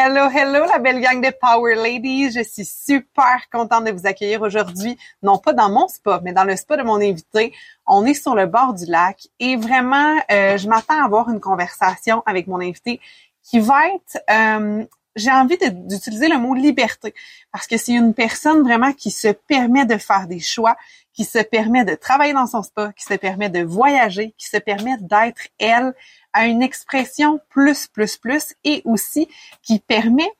[0.00, 2.30] Hello, hello, la belle gang de Power Ladies.
[2.30, 6.44] Je suis super contente de vous accueillir aujourd'hui, non pas dans mon spa, mais dans
[6.44, 7.52] le spa de mon invité.
[7.84, 11.40] On est sur le bord du lac et vraiment, euh, je m'attends à avoir une
[11.40, 13.00] conversation avec mon invité
[13.42, 14.84] qui va être, euh,
[15.18, 17.14] j'ai envie d'utiliser le mot liberté
[17.52, 20.76] parce que c'est une personne vraiment qui se permet de faire des choix,
[21.12, 24.56] qui se permet de travailler dans son spa, qui se permet de voyager, qui se
[24.56, 25.94] permet d'être elle
[26.32, 29.28] à une expression plus, plus, plus et aussi
[29.62, 30.30] qui permet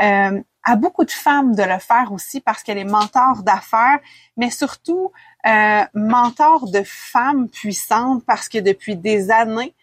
[0.00, 4.00] euh, à beaucoup de femmes de le faire aussi parce qu'elle est mentor d'affaires,
[4.36, 5.12] mais surtout
[5.46, 9.74] euh, mentor de femmes puissantes parce que depuis des années,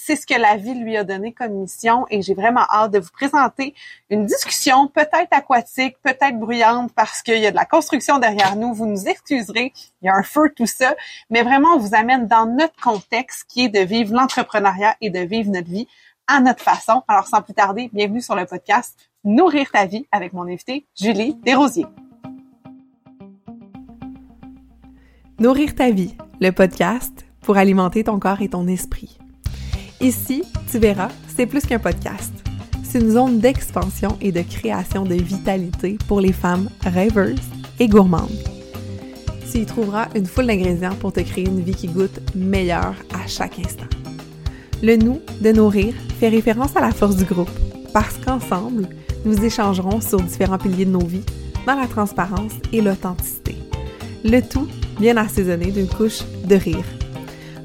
[0.00, 3.00] c'est ce que la vie lui a donné comme mission et j'ai vraiment hâte de
[3.00, 3.74] vous présenter
[4.08, 8.72] une discussion peut-être aquatique, peut-être bruyante parce qu'il y a de la construction derrière nous.
[8.72, 10.94] Vous nous excuserez, il y a un feu, tout ça,
[11.30, 15.18] mais vraiment on vous amène dans notre contexte qui est de vivre l'entrepreneuriat et de
[15.18, 15.88] vivre notre vie
[16.28, 17.02] à notre façon.
[17.08, 21.34] Alors sans plus tarder, bienvenue sur le podcast Nourrir ta vie avec mon invité Julie
[21.44, 21.86] Desrosiers.
[25.40, 29.17] Nourrir ta vie, le podcast pour alimenter ton corps et ton esprit.
[30.00, 32.32] Ici, tu verras, c'est plus qu'un podcast.
[32.84, 37.40] C'est une zone d'expansion et de création de vitalité pour les femmes rêveuses
[37.80, 38.30] et gourmandes.
[39.50, 43.26] Tu y trouveras une foule d'ingrédients pour te créer une vie qui goûte meilleure à
[43.26, 43.88] chaque instant.
[44.84, 47.50] Le nous de nourrir fait référence à la force du groupe,
[47.92, 48.88] parce qu'ensemble,
[49.24, 51.24] nous échangerons sur différents piliers de nos vies
[51.66, 53.56] dans la transparence et l'authenticité.
[54.22, 54.68] Le tout
[55.00, 56.84] bien assaisonné d'une couche de rire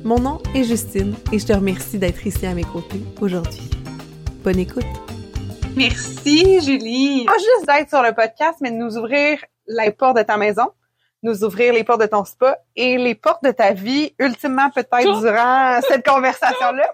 [0.03, 3.69] mon nom est Justine et je te remercie d'être ici à mes côtés aujourd'hui.
[4.43, 4.85] Bonne écoute.
[5.75, 7.25] Merci Julie.
[7.25, 10.71] Pas juste d'être sur le podcast, mais de nous ouvrir les portes de ta maison,
[11.23, 15.21] nous ouvrir les portes de ton spa et les portes de ta vie, ultimement peut-être
[15.21, 16.87] durant cette conversation-là.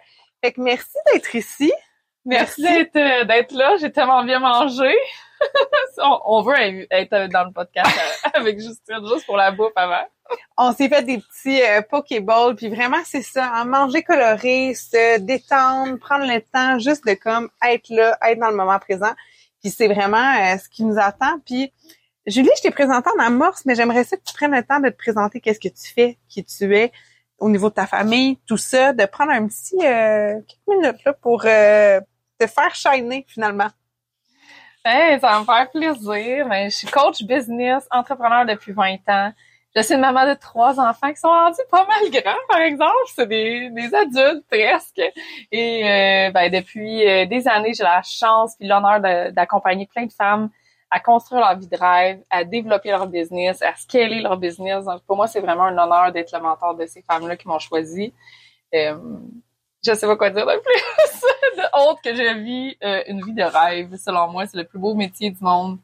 [0.43, 1.71] Fait que merci d'être ici.
[2.25, 3.75] Merci, d'être euh, d'être là.
[3.77, 4.93] J'ai tellement bien mangé.
[6.25, 7.89] on, veut être dans le podcast
[8.33, 10.05] avec Justine juste pour la bouffe avant
[10.57, 15.17] on s'est fait des petits euh, pokéballs, puis vraiment c'est ça, en manger coloré, se
[15.19, 19.13] détendre, prendre le temps juste de comme être là, être dans le moment présent.
[19.61, 21.39] Puis c'est vraiment euh, ce qui nous attend.
[21.45, 21.73] Puis
[22.25, 24.89] Julie, je t'ai présenté en amorce, mais j'aimerais ça que tu prennes le temps de
[24.89, 26.91] te présenter qu'est-ce que tu fais, qui tu es
[27.39, 31.13] au niveau de ta famille, tout ça, de prendre un petit euh, quelques minutes là
[31.13, 31.99] pour euh,
[32.37, 33.69] te faire shiner finalement.
[35.19, 36.47] Ça me faire plaisir.
[36.47, 39.31] Mais je suis coach business, entrepreneur depuis 20 ans.
[39.75, 42.91] Je suis une maman de trois enfants qui sont rendus pas mal grands, par exemple.
[43.15, 45.01] C'est des, adultes presque.
[45.51, 48.99] Et euh, ben, depuis euh, des années, j'ai la chance et l'honneur
[49.31, 50.49] d'accompagner plein de femmes
[50.91, 54.85] à construire leur vie de rêve, à développer leur business, à scaler leur business.
[54.85, 57.59] Donc, pour moi, c'est vraiment un honneur d'être le mentor de ces femmes-là qui m'ont
[57.59, 58.11] choisi.
[58.73, 58.97] Euh,
[59.85, 61.57] je sais pas quoi dire de plus.
[61.57, 63.95] de autre que je vis euh, une vie de rêve.
[63.97, 65.79] Selon moi, c'est le plus beau métier du monde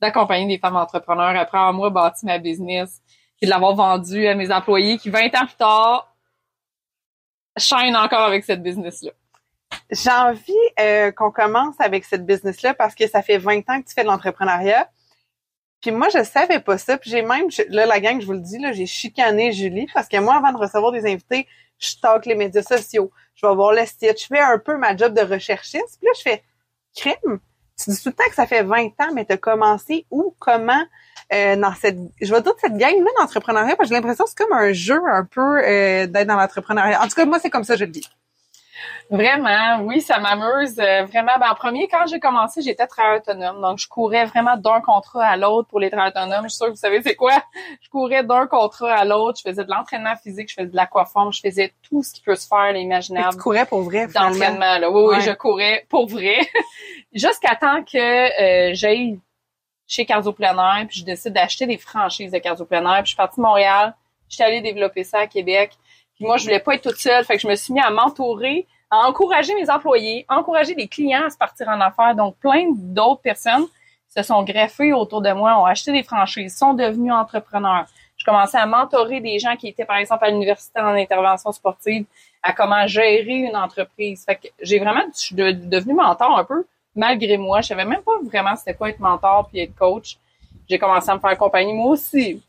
[0.00, 3.00] d'accompagner des femmes entrepreneurs après avoir moi bâti ma business
[3.40, 6.14] et de l'avoir vendu à mes employés qui, 20 ans plus tard,
[7.56, 9.10] shine encore avec cette business-là.
[9.90, 13.88] J'ai envie euh, qu'on commence avec cette business-là parce que ça fait 20 ans que
[13.88, 14.88] tu fais de l'entrepreneuriat.
[15.80, 16.98] Puis moi, je savais pas ça.
[16.98, 20.08] Puis j'ai même, là, la gang, je vous le dis, là, j'ai chicané Julie parce
[20.08, 21.46] que moi, avant de recevoir des invités,
[21.78, 23.10] je stocke les médias sociaux.
[23.40, 24.20] Je vais voir le site.
[24.20, 25.98] Je fais un peu ma job de recherchiste.
[25.98, 26.42] Puis là, je fais
[26.94, 27.40] crime?
[27.82, 30.34] Tu dis tout le temps que ça fait 20 ans, mais tu as commencé où,
[30.38, 30.82] comment?
[31.32, 34.44] Euh, dans cette, je vais dire cette gang-là d'entrepreneuriat, parce que j'ai l'impression que c'est
[34.44, 37.00] comme un jeu un peu euh, d'être dans l'entrepreneuriat.
[37.00, 38.06] En tout cas, moi, c'est comme ça, je le dis.
[39.10, 40.78] Vraiment, oui, ça m'amuse.
[40.78, 43.60] Euh, vraiment, ben, en premier, quand j'ai commencé, j'étais très autonome.
[43.60, 46.44] Donc, je courais vraiment d'un contrat à l'autre pour les travailleurs autonomes.
[46.44, 47.42] Je suis sûre que vous savez c'est quoi?
[47.82, 49.40] Je courais d'un contrat à l'autre.
[49.44, 52.36] Je faisais de l'entraînement physique, je faisais de l'aquaforme, je faisais tout ce qui peut
[52.36, 53.34] se faire, l'imaginable.
[53.34, 54.90] Tu courais pour vrai, D'entraînement, là.
[54.90, 56.38] Oui, oui, je courais pour vrai.
[57.12, 59.18] Jusqu'à temps que euh, j'aille
[59.86, 63.16] chez Cardio Plein puis je décide d'acheter des franchises de Cardio Plein puis je suis
[63.16, 63.94] partie de Montréal,
[64.28, 65.72] j'étais allée développer ça à Québec.
[66.20, 67.88] Puis moi, je voulais pas être toute seule, fait que je me suis mis à
[67.88, 72.14] m'entourer, à encourager mes employés, à encourager les clients à se partir en affaires.
[72.14, 73.64] Donc, plein d'autres personnes
[74.14, 77.86] se sont greffées autour de moi, ont acheté des franchises, sont devenus entrepreneurs.
[78.18, 82.04] Je commençais à mentorer des gens qui étaient, par exemple, à l'université en intervention sportive,
[82.42, 84.22] à comment gérer une entreprise.
[84.26, 87.62] Fait que j'ai vraiment, je suis devenue mentor un peu malgré moi.
[87.62, 90.18] Je savais même pas vraiment c'était quoi être mentor puis être coach.
[90.68, 92.42] J'ai commencé à me faire accompagner moi aussi.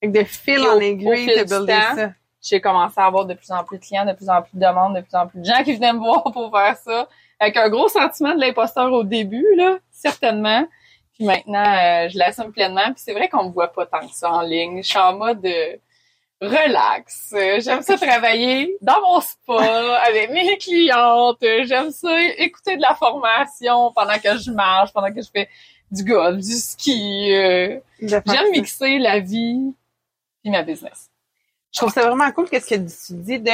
[0.00, 2.14] Avec des fils en aiguille, de
[2.48, 4.60] J'ai commencé à avoir de plus en plus de clients, de plus en plus de
[4.60, 7.08] demandes, de plus en plus de gens qui venaient me voir pour faire ça.
[7.38, 10.66] Avec un gros sentiment de l'imposteur au début, là, certainement.
[11.14, 12.84] Puis maintenant, euh, je l'assume pleinement.
[12.86, 14.82] Puis c'est vrai qu'on me voit pas tant que ça en ligne.
[14.82, 15.44] Je suis en mode...
[15.44, 15.76] Euh,
[16.40, 17.34] relax.
[17.60, 21.38] J'aime ça travailler dans mon spa avec mes clientes.
[21.64, 25.48] J'aime ça écouter de la formation pendant que je marche, pendant que je fais
[25.90, 27.32] du golf, du ski.
[27.34, 27.80] euh.
[28.00, 29.74] J'aime mixer la vie
[30.44, 31.10] et ma business.
[31.76, 33.50] Je trouve ça vraiment cool qu'est-ce que tu dis de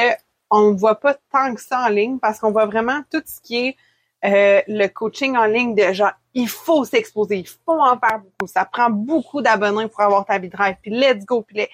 [0.49, 3.41] on ne voit pas tant que ça en ligne parce qu'on voit vraiment tout ce
[3.41, 3.77] qui est
[4.25, 8.47] euh, le coaching en ligne de genre il faut s'exposer, il faut en faire beaucoup,
[8.47, 11.67] ça prend beaucoup d'abonnés pour avoir ta vie de rêve, puis let's go, puis le-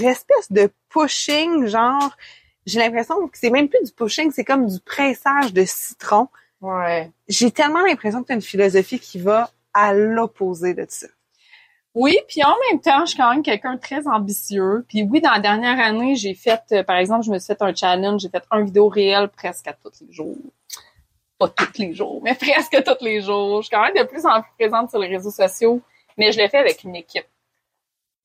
[0.00, 2.16] l'espèce de pushing genre
[2.64, 6.28] j'ai l'impression que c'est même plus du pushing, c'est comme du pressage de citron.
[6.60, 7.10] Ouais.
[7.26, 11.08] J'ai tellement l'impression que tu as une philosophie qui va à l'opposé de ça.
[12.00, 14.84] Oui, puis en même temps, je suis quand même quelqu'un de très ambitieux.
[14.88, 17.60] Puis oui, dans la dernière année, j'ai fait, euh, par exemple, je me suis fait
[17.60, 20.36] un challenge, j'ai fait un vidéo réel presque à tous les jours.
[21.38, 23.62] Pas tous les jours, mais presque tous les jours.
[23.62, 25.80] Je suis quand même de plus en plus présente sur les réseaux sociaux,
[26.16, 27.26] mais je le fais avec une équipe.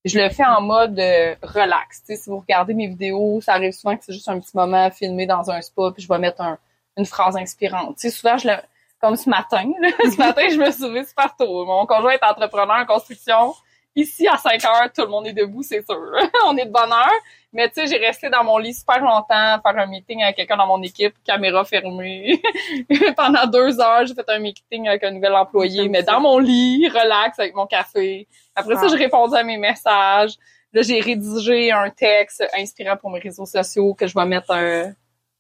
[0.06, 2.04] Je le fais en mode euh, relax.
[2.06, 5.26] Si vous regardez mes vidéos, ça arrive souvent que c'est juste un petit moment filmé
[5.26, 6.60] dans un spa, puis je vais mettre un-
[6.98, 7.98] une phrase inspirante.
[8.00, 8.56] Souvent, je le,
[9.04, 11.66] comme ce matin, là, ce matin, je me suis levée super tôt.
[11.66, 13.54] Mon conjoint est entrepreneur en construction.
[13.96, 16.00] Ici, à 5 heures, tout le monde est debout, c'est sûr.
[16.48, 17.12] On est de bonne heure.
[17.52, 20.56] Mais tu sais, j'ai resté dans mon lit super longtemps, faire un meeting avec quelqu'un
[20.58, 22.42] dans mon équipe, caméra fermée.
[23.18, 26.14] Pendant deux heures, j'ai fait un meeting avec un nouvel employé, mais ça.
[26.14, 28.28] dans mon lit, relax, avec mon café.
[28.56, 28.88] Après ça, Ah.
[28.90, 30.36] j'ai répondu à mes messages.
[30.72, 34.92] Là, j'ai rédigé un texte inspirant pour mes réseaux sociaux que je vais mettre un,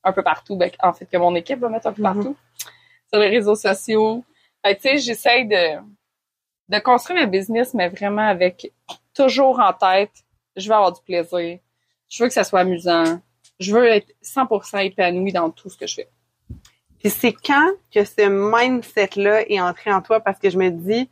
[0.04, 0.56] un peu partout.
[0.57, 2.13] Ben, en fait, que mon équipe va mettre un peu Mhm.
[2.13, 2.36] partout
[3.13, 4.24] sur les réseaux sociaux.
[4.65, 5.77] Tu sais, j'essaye de,
[6.69, 8.74] de construire ma business, mais vraiment avec
[9.13, 10.12] toujours en tête,
[10.56, 11.60] je veux avoir du plaisir.
[12.10, 13.21] Je veux que ça soit amusant.
[13.60, 16.10] Je veux être 100% épanouie dans tout ce que je fais.
[17.00, 20.19] Puis c'est quand que ce mindset-là est entré en toi?
[20.19, 21.10] Parce que je me dis,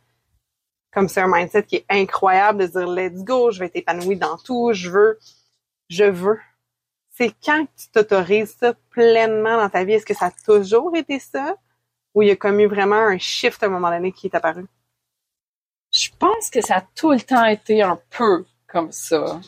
[0.92, 4.16] comme c'est un mindset qui est incroyable de dire let's go, je vais être épanouie
[4.16, 5.18] dans tout, je veux,
[5.88, 6.40] je veux.
[7.10, 9.92] C'est quand que tu t'autorises ça pleinement dans ta vie?
[9.92, 11.56] Est-ce que ça a toujours été ça?
[12.14, 14.34] Ou il y a comme eu vraiment un shift à un moment donné qui est
[14.34, 14.66] apparu?
[15.92, 19.40] Je pense que ça a tout le temps été un peu comme ça.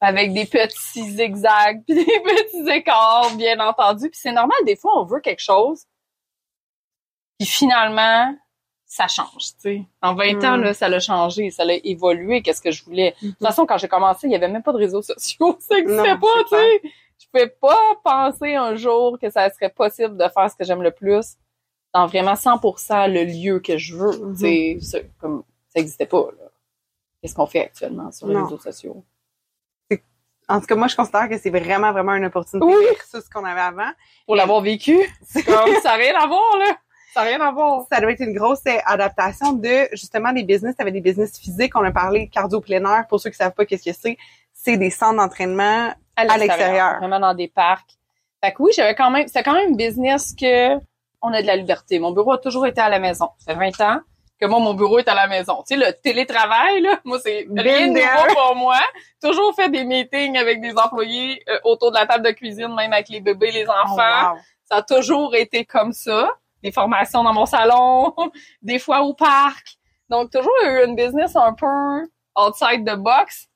[0.00, 4.08] Avec des petits zigzags, puis des petits écarts, bien entendu.
[4.08, 5.84] Puis c'est normal, des fois, on veut quelque chose,
[7.38, 8.34] puis finalement,
[8.86, 9.82] ça change, tu sais.
[10.02, 10.44] En 20 Mm.
[10.46, 13.14] ans, là, ça l'a changé, ça l'a évolué, qu'est-ce que je voulais.
[13.22, 15.76] De toute façon, quand j'ai commencé, il y avait même pas de réseaux sociaux, ça
[15.76, 16.82] n'existait pas, tu sais.
[17.18, 20.82] Je pouvais pas penser un jour que ça serait possible de faire ce que j'aime
[20.82, 21.36] le plus
[21.94, 24.78] dans vraiment 100% le lieu que je veux, sais.
[24.80, 26.28] C'est Comme, ça n'existait pas.
[27.20, 28.44] Qu'est-ce qu'on fait actuellement sur les Non.
[28.44, 29.04] réseaux sociaux?
[30.48, 32.84] En tout cas, moi, je considère que c'est vraiment, vraiment une opportunité Oui.
[32.96, 33.90] versus ce qu'on avait avant.
[34.26, 36.76] Pour l'avoir vécu, c'est comme, ça n'a rien à voir, là.
[37.14, 37.86] Ça n'a rien à voir.
[37.92, 40.74] Ça doit être une grosse euh, adaptation de justement des business.
[40.76, 41.76] Tu avais des business physiques.
[41.76, 43.06] On a parlé cardio plein air.
[43.08, 44.16] Pour ceux qui savent pas qu'est-ce que c'est,
[44.52, 45.92] c'est des centres d'entraînement.
[46.16, 46.98] À l'extérieur.
[46.98, 47.90] Vraiment dans des parcs.
[48.42, 50.76] Fait que oui, j'avais quand même, c'était quand même un business que
[51.22, 51.98] on a de la liberté.
[51.98, 53.28] Mon bureau a toujours été à la maison.
[53.38, 54.00] Ça fait 20 ans
[54.40, 55.62] que moi, mon bureau est à la maison.
[55.68, 58.78] Tu sais, le télétravail, là, moi, c'est rien de nouveau pour moi.
[59.22, 62.92] Toujours fait des meetings avec des employés euh, autour de la table de cuisine, même
[62.92, 64.32] avec les bébés, les enfants.
[64.32, 64.38] Oh, wow.
[64.64, 66.30] Ça a toujours été comme ça.
[66.62, 68.14] Des formations dans mon salon,
[68.62, 69.76] des fois au parc.
[70.08, 71.66] Donc, toujours eu une business un peu
[72.36, 73.46] outside the box.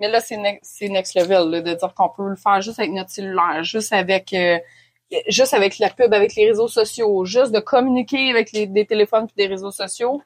[0.00, 2.80] Mais là, c'est ne- c'est next level, là, de dire qu'on peut le faire juste
[2.80, 4.58] avec notre cellulaire, juste avec euh,
[5.28, 9.26] juste avec la pub, avec les réseaux sociaux, juste de communiquer avec les, des téléphones
[9.36, 10.22] et des réseaux sociaux.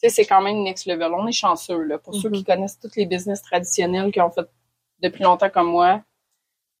[0.00, 1.12] C'est quand même next level.
[1.12, 1.98] On est chanceux, là.
[1.98, 2.36] Pour ceux Mhm.
[2.36, 4.46] qui connaissent tous les business traditionnels qui ont fait
[5.00, 6.02] depuis longtemps comme moi,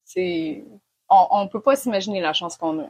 [0.04, 0.64] c'est...
[1.08, 2.88] On, on peut pas s'imaginer la chance qu'on a.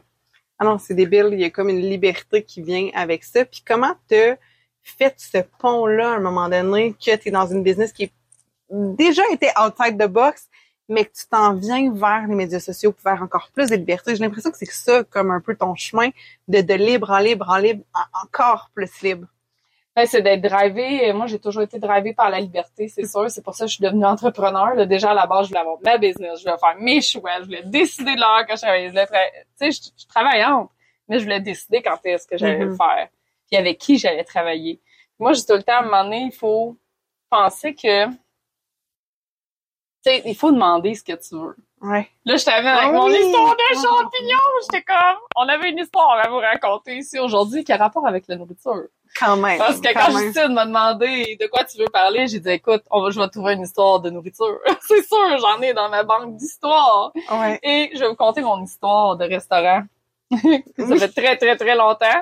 [0.59, 1.29] Ah non, c'est débile.
[1.31, 3.45] Il y a comme une liberté qui vient avec ça.
[3.45, 4.35] Puis comment t'as
[4.83, 8.11] fait ce pont-là à un moment donné que tu es dans une business qui est
[8.69, 10.47] déjà été outside the box,
[10.89, 14.15] mais que tu t'en viens vers les médias sociaux pour faire encore plus de liberté.
[14.15, 16.09] J'ai l'impression que c'est ça comme un peu ton chemin
[16.47, 19.27] de, de libre en libre en libre, en- encore plus libre.
[19.95, 21.11] Ouais, c'est d'être drivé.
[21.13, 23.29] Moi, j'ai toujours été drivé par la liberté, c'est sûr.
[23.29, 24.73] C'est pour ça que je suis devenue entrepreneur.
[24.75, 27.39] Là, déjà, à la base, je voulais avoir ma business, je voulais faire mes choix,
[27.39, 28.91] je voulais décider de l'heure que je travaillais.
[28.91, 28.97] Tu
[29.55, 30.69] sais, je, je travaillante,
[31.07, 33.09] mais je voulais décider quand est-ce que j'allais le faire,
[33.47, 34.79] puis avec qui j'allais travailler.
[35.17, 36.77] Moi, j'ai tout le temps, à un moment donné, il faut
[37.29, 38.05] penser que...
[40.09, 41.55] Sais, il faut demander ce que tu veux.
[41.81, 42.09] Ouais.
[42.25, 43.13] Là, je t'avais avec Ah mon oui!
[43.13, 44.37] histoire de champignons.
[44.63, 48.25] J'étais comme, on avait une histoire à vous raconter ici aujourd'hui qui a rapport avec
[48.27, 48.87] la nourriture.
[49.17, 49.57] Quand même.
[49.57, 50.17] Parce que quand quand.
[50.19, 53.27] Justine m'a demandé de quoi tu veux parler, j'ai dit écoute, on va, je vais
[53.29, 54.59] trouver une histoire de nourriture.
[54.87, 57.11] c'est sûr, j'en ai dans ma banque d'histoires.
[57.31, 57.59] Ouais.
[57.63, 59.83] Et je vais vous conter mon histoire de restaurant.
[60.31, 62.21] ça fait très, très, très longtemps.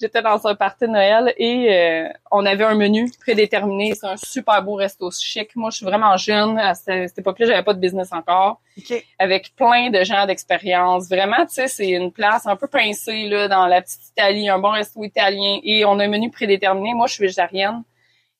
[0.00, 3.94] J'étais dans un party de Noël et euh, on avait un menu prédéterminé.
[3.94, 5.54] C'est un super beau resto chic.
[5.56, 6.58] Moi, je suis vraiment jeune.
[6.58, 8.60] À cette, époque-là, j'avais pas de business encore.
[8.78, 9.04] OK.
[9.18, 11.08] Avec plein de gens d'expérience.
[11.08, 14.58] Vraiment, tu sais, c'est une place un peu pincée, là, dans la petite Italie, un
[14.58, 15.58] bon resto italien.
[15.64, 16.94] Et on a un menu prédéterminé.
[16.94, 17.82] Moi, je suis végétarienne.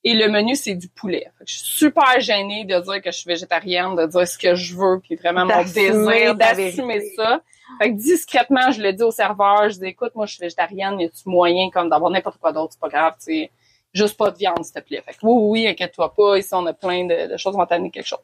[0.04, 1.26] Et le menu, c'est du poulet.
[1.44, 4.76] Je suis super gênée de dire que je suis végétarienne, de dire ce que je
[4.76, 7.40] veux, puis vraiment mon désir d'assumer ça.
[7.80, 10.98] Fait que discrètement, je le dis au serveur, je dis écoute, moi je suis végétarienne,
[11.00, 13.50] y a-tu moyen comme d'avoir n'importe quoi d'autre, c'est pas grave, tu sais.
[13.92, 15.02] Juste pas de viande, s'il te plaît.
[15.04, 17.66] Fait que oui, oui, inquiète-toi pas, ici on a plein de, de choses, on va
[17.66, 18.20] t'amener quelque chose.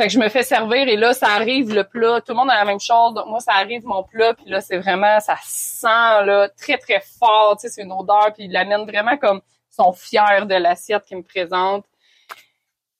[0.00, 2.22] Fait que je me fais servir et là, ça arrive le plat.
[2.22, 3.12] Tout le monde a la même chose.
[3.12, 7.02] Donc moi, ça arrive mon plat, puis là, c'est vraiment, ça sent là très, très
[7.18, 7.58] fort.
[7.60, 11.04] Tu sais, c'est une odeur, puis ils l'amènent vraiment comme ils sont fiers de l'assiette
[11.04, 11.84] qu'ils me présentent.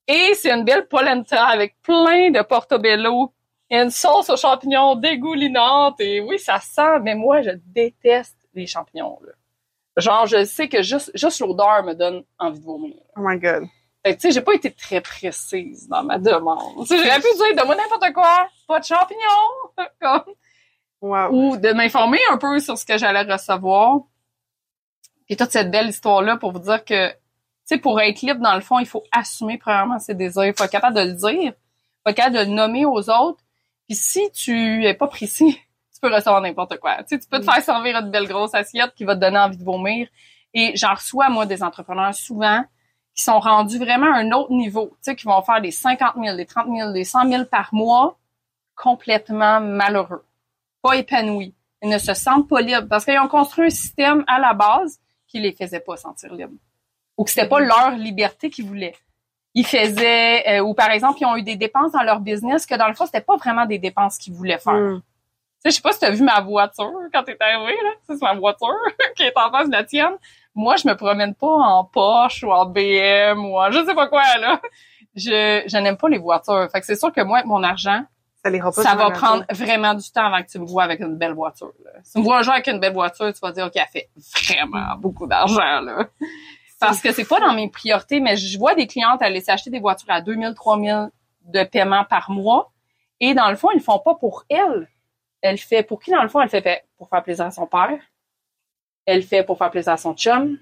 [0.07, 3.33] Et c'est une belle polenta avec plein de portobello
[3.71, 5.99] une sauce aux champignons dégoulinante.
[5.99, 9.17] Et oui, ça sent, mais moi, je déteste les champignons.
[9.25, 9.31] Là.
[9.97, 12.95] Genre, je sais que juste, juste l'odeur me donne envie de vomir.
[13.15, 13.63] Oh my God.
[14.05, 16.81] Fait tu sais, j'ai pas été très précise dans ma demande.
[16.81, 20.33] Tu sais, j'aurais pu dire, donne-moi n'importe quoi, pas de champignons, comme,
[21.01, 21.29] Wow.
[21.31, 24.01] ou de m'informer un peu sur ce que j'allais recevoir.
[25.25, 27.15] Puis toute cette belle histoire-là pour vous dire que, tu
[27.65, 30.45] sais, pour être libre, dans le fond, il faut assumer premièrement ses désirs.
[30.45, 31.53] Il faut être capable de le dire.
[31.53, 33.43] Il faut être capable de le nommer aux autres.
[33.91, 35.59] Puis si tu es pas précis,
[35.93, 37.03] tu peux recevoir n'importe quoi.
[37.03, 39.37] Tu sais, tu peux te faire servir une belle grosse assiette qui va te donner
[39.37, 40.07] envie de vomir.
[40.53, 42.63] Et j'en reçois, moi, des entrepreneurs souvent
[43.13, 44.91] qui sont rendus vraiment à un autre niveau.
[44.91, 47.67] Tu sais, qui vont faire des 50 000, des 30 000, des 100 000 par
[47.73, 48.17] mois
[48.77, 50.23] complètement malheureux,
[50.81, 51.53] pas épanouis.
[51.81, 55.01] Ils ne se sentent pas libres parce qu'ils ont construit un système à la base
[55.27, 56.53] qui les faisait pas sentir libres.
[57.17, 58.95] Ou que c'était pas leur liberté qu'ils voulaient.
[59.53, 62.75] Ils faisaient, euh, ou par exemple, ils ont eu des dépenses dans leur business que
[62.75, 64.73] dans le fond, c'était pas vraiment des dépenses qu'ils voulaient faire.
[64.73, 65.01] Mm.
[65.01, 67.89] Tu sais, je sais pas si tu as vu ma voiture quand t'es arrivé, là.
[68.07, 68.69] C'est ma voiture
[69.15, 70.15] qui est en face de la tienne.
[70.55, 74.07] Moi, je me promène pas en Porsche ou en BM ou en je sais pas
[74.07, 74.59] quoi, là.
[75.15, 76.69] Je, je n'aime pas les voitures.
[76.71, 78.03] Fait que c'est sûr que moi, avec mon argent,
[78.43, 81.15] Ça pas ça va prendre vraiment du temps avant que tu me vois avec une
[81.17, 81.73] belle voiture.
[81.83, 81.91] Là.
[82.03, 83.85] Si tu me vois un jour avec une belle voiture, tu vas dire, OK, elle
[83.91, 84.09] fait
[84.55, 86.07] vraiment beaucoup d'argent, là.
[86.81, 89.79] Parce que c'est pas dans mes priorités, mais je vois des clientes aller s'acheter des
[89.79, 91.09] voitures à 2000, 3000
[91.45, 92.71] de paiement par mois.
[93.19, 94.89] Et dans le fond, ils le font pas pour elle.
[95.41, 97.99] Elle fait, pour qui dans le fond, elle fait pour faire plaisir à son père.
[99.05, 100.57] Elle fait pour faire plaisir à son chum.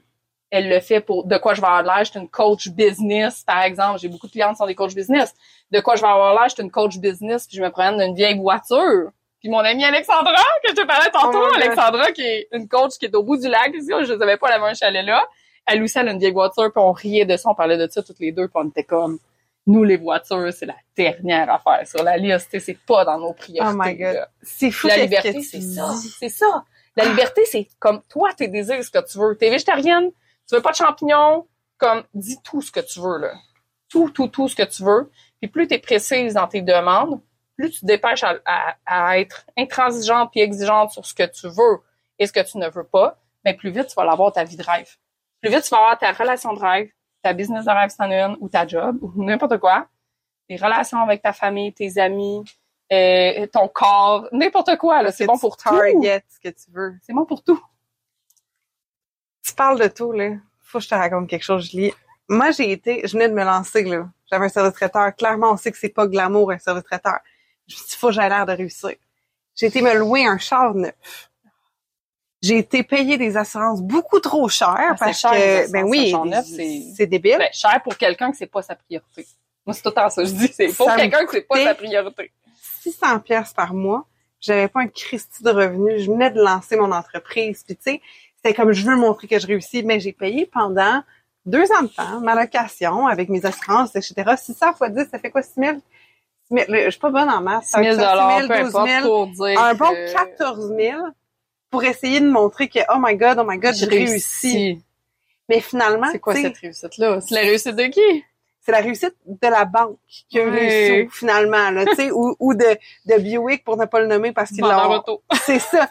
[0.52, 3.44] Elle le fait pour, de quoi je vais avoir l'air, je suis une coach business,
[3.44, 4.00] par exemple.
[4.00, 5.34] J'ai beaucoup de clientes qui sont des coachs business.
[5.72, 7.98] De quoi je vais avoir l'air, je suis une coach business, puis je me promène
[7.98, 9.12] d'une vieille voiture.
[9.40, 10.34] Puis mon amie Alexandra,
[10.64, 11.56] que je te parlais tantôt, Oh.
[11.56, 14.48] Alexandra, qui est une coach qui est au bout du lac, ici, je savais pas,
[14.48, 15.24] elle avait un chalet là.
[15.66, 17.88] Elle aussi, elle a une vieille voiture, puis on riait de ça, on parlait de
[17.92, 19.20] ça toutes les deux, puis on était comme,
[19.68, 23.34] nous, les voitures, c'est la dernière affaire sur la liste, tu c'est pas dans nos
[23.34, 23.76] priorités.
[23.76, 24.28] Oh my God.
[24.42, 24.88] C'est fou.
[24.88, 25.94] La liberté, tu c'est ça.
[26.20, 26.64] C'est ça.
[26.96, 29.38] La liberté, c'est comme toi, tes désirs, ce que tu veux.
[29.38, 30.10] T'es végétarienne,
[30.48, 31.46] tu veux pas de champignons,
[31.78, 33.34] comme, dis tout ce que tu veux, là.
[33.90, 35.12] Tout, tout, tout ce que tu veux.
[35.40, 37.22] Puis plus t'es précise dans tes demandes,
[37.56, 41.48] plus tu te dépêches à, à- à être intransigeante puis exigeante sur ce que tu
[41.48, 41.80] veux
[42.18, 44.58] et ce que tu ne veux pas, mais plus vite tu vas l'avoir ta vie
[44.58, 44.90] de rêve.
[45.42, 46.90] Plus vite tu vas avoir ta relation de rêve,
[47.22, 49.88] ta business de rêve as une, ou ta job, ou n'importe quoi,
[50.48, 52.44] tes relations avec ta famille, tes amis,
[52.92, 55.12] euh, ton corps, n'importe quoi, là.
[55.12, 55.70] C'est bon pour tout.
[55.70, 56.96] target ce que tu veux.
[57.04, 57.62] C'est bon pour tout.
[59.46, 60.32] Tu parles de tout, là.
[60.62, 61.94] Faut que je te raconte quelque chose, Julie.
[62.28, 64.08] Moi, j'ai été, je venais de me lancer, là.
[64.30, 65.16] J'avais un service traiteur.
[65.16, 67.20] Clairement, on sait que c'est pas glamour, un service traiteur.
[67.68, 68.96] Je me suis dit, faut que j'aie l'air de réussir.
[69.56, 71.29] J'ai été me louer un char neuf.
[72.42, 76.14] J'ai été payer des assurances beaucoup trop chères Ah, c'est parce cher, que, ben oui,
[76.96, 77.38] c'est- débile.
[77.38, 79.28] Ben, cher pour quelqu'un que c'est pas sa priorité.
[79.66, 80.48] Moi, c'est tout le temps ça que je dis.
[80.54, 82.32] C'est pour quelqu'un que c'est pas sa priorité.
[82.82, 84.06] 600 pièces par mois.
[84.40, 86.04] J'avais pas un Christie de revenus.
[86.04, 87.64] Je venais de lancer mon entreprise.
[87.66, 88.02] Puis tu sais,
[88.38, 89.84] c'était comme je veux montrer que je réussis.
[89.84, 91.04] Mais j'ai payé pendant
[91.46, 94.36] deux ans de temps ma location avec mes assurances, etc.
[94.38, 95.42] 600 fois 10, ça fait quoi?
[95.42, 95.74] 6 000?
[96.52, 97.66] 6 000 je suis pas bonne en maths.
[97.66, 100.14] 6 000 Ça fait 6 000, peu 12 importe 000, pour dire un bon que
[100.14, 101.02] 14 000
[101.70, 104.82] pour essayer de montrer que, oh my God, oh my God, j'ai réussi.
[105.48, 107.22] Mais finalement, C'est quoi cette réussite-là?
[107.22, 108.24] C'est la réussite de qui?
[108.62, 109.98] c'est la réussite de la banque
[110.30, 110.52] qui a Oui.
[110.52, 114.32] réussi finalement, là, tu sais, ou, ou de, de Buick pour ne pas le nommer
[114.32, 115.24] parce l'ont auto.
[115.44, 115.88] c'est ça.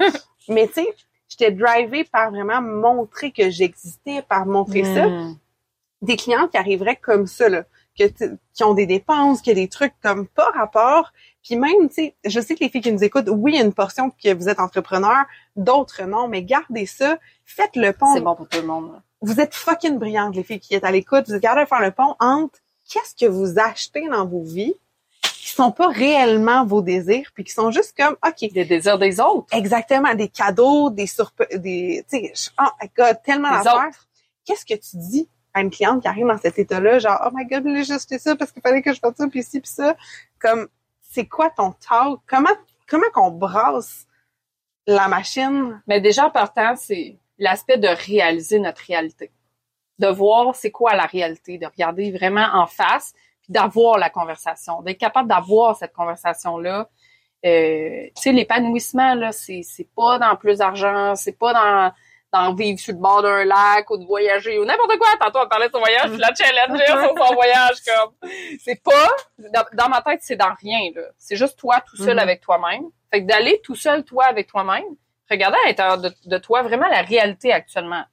[0.49, 0.95] Mais tu sais,
[1.29, 5.07] j'étais drivée par vraiment montrer que j'existais, par montrer ça.
[6.03, 7.65] Des clients qui arriveraient comme ça, là,
[7.99, 8.05] que
[8.55, 11.13] qui ont des dépenses, qui ont des trucs comme pas rapport.
[11.49, 13.63] Puis même, tu sais, je sais que les filles qui nous écoutent, oui, il y
[13.63, 15.25] a une portion que vous êtes entrepreneur,
[15.57, 18.13] d'autres non, mais gardez ça, faites le pont.
[18.13, 19.01] C'est bon pour tout le monde.
[19.23, 21.25] Vous êtes fucking brillantes, les filles qui êtes à l'écoute.
[21.27, 22.59] Vous êtes capables de faire le pont entre
[22.91, 24.75] qu'est-ce que vous achetez dans vos vies,
[25.23, 28.53] qui sont pas réellement vos désirs, puis qui sont juste comme, OK.
[28.53, 29.47] Des désirs des autres.
[29.57, 34.07] Exactement, des cadeaux, des surp des, tu sais, oh my God, tellement d'affaires.
[34.45, 37.47] Qu'est-ce que tu dis à une cliente qui arrive dans cet état-là, genre, oh my
[37.47, 39.97] God, j'ai acheté ça parce qu'il fallait que je fasse ça, puis ci, puis ça.
[40.39, 40.69] Comme,
[41.09, 42.21] c'est quoi ton talk?
[42.27, 42.55] Comment,
[42.87, 44.07] comment qu'on brasse
[44.87, 45.83] la machine?
[45.87, 49.33] Mais déjà, en partant, c'est l'aspect de réaliser notre réalité.
[49.99, 54.83] De voir c'est quoi la réalité, de regarder vraiment en face, puis d'avoir la conversation,
[54.83, 56.89] d'être capable d'avoir cette conversation-là.
[57.45, 61.93] Euh, tu sais, l'épanouissement, là, c'est, c'est pas dans plus d'argent, c'est pas dans,
[62.33, 65.09] dans vivre sur le bord d'un lac ou de voyager ou n'importe quoi.
[65.19, 68.13] Tantôt, on parlait de son voyage, puis la challenge sur son voyage, comme.
[68.61, 69.09] C'est pas,
[69.39, 71.03] dans, dans ma tête, c'est dans rien, là.
[71.17, 72.19] C'est juste toi tout seul Mhm.
[72.19, 72.83] avec toi-même.
[73.11, 74.85] Fait que d'aller tout seul, toi, avec toi-même,
[75.31, 78.05] regarder à l'intérieur de, de toi vraiment la réalité actuellement.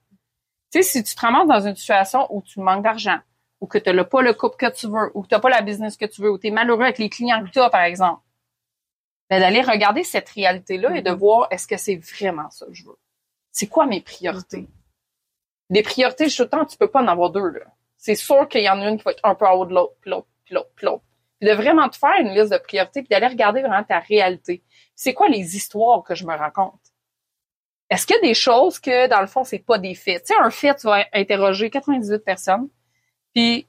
[0.72, 3.18] Tu sais, si tu te ramasses dans une situation où tu manques d'argent,
[3.60, 5.50] ou que tu n'as pas le couple que tu veux, ou que tu n'as pas
[5.50, 7.68] la business que tu veux, ou tu es malheureux avec les clients que tu as,
[7.70, 8.20] par exemple,
[9.28, 11.16] ben d'aller regarder cette réalité-là et de Mhm.
[11.16, 12.96] voir est-ce que c'est vraiment ça que je veux?
[13.58, 14.68] C'est quoi mes priorités?
[15.70, 17.64] Les priorités, je tout le temps, tu peux pas en avoir deux, là.
[17.96, 19.72] C'est sûr qu'il y en a une qui va être un peu en haut de
[19.72, 21.02] l'autre, puis l'autre, puis l'autre, puis l'autre.
[21.40, 24.62] Puis de vraiment te faire une liste de priorités, puis d'aller regarder vraiment ta réalité.
[24.94, 26.82] C'est quoi les histoires que je me raconte?
[27.88, 30.26] Est-ce qu'il y a des choses que, dans le fond, c'est pas des faits?
[30.26, 32.68] Tu sais, un fait, tu vas interroger 98 personnes,
[33.34, 33.66] puis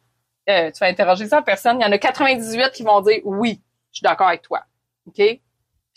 [0.49, 3.61] euh, tu vas interroger 100 personnes, il y en a 98 qui vont dire «Oui,
[3.93, 4.65] je suis d'accord avec toi.»
[5.07, 5.15] OK?
[5.15, 5.41] Puis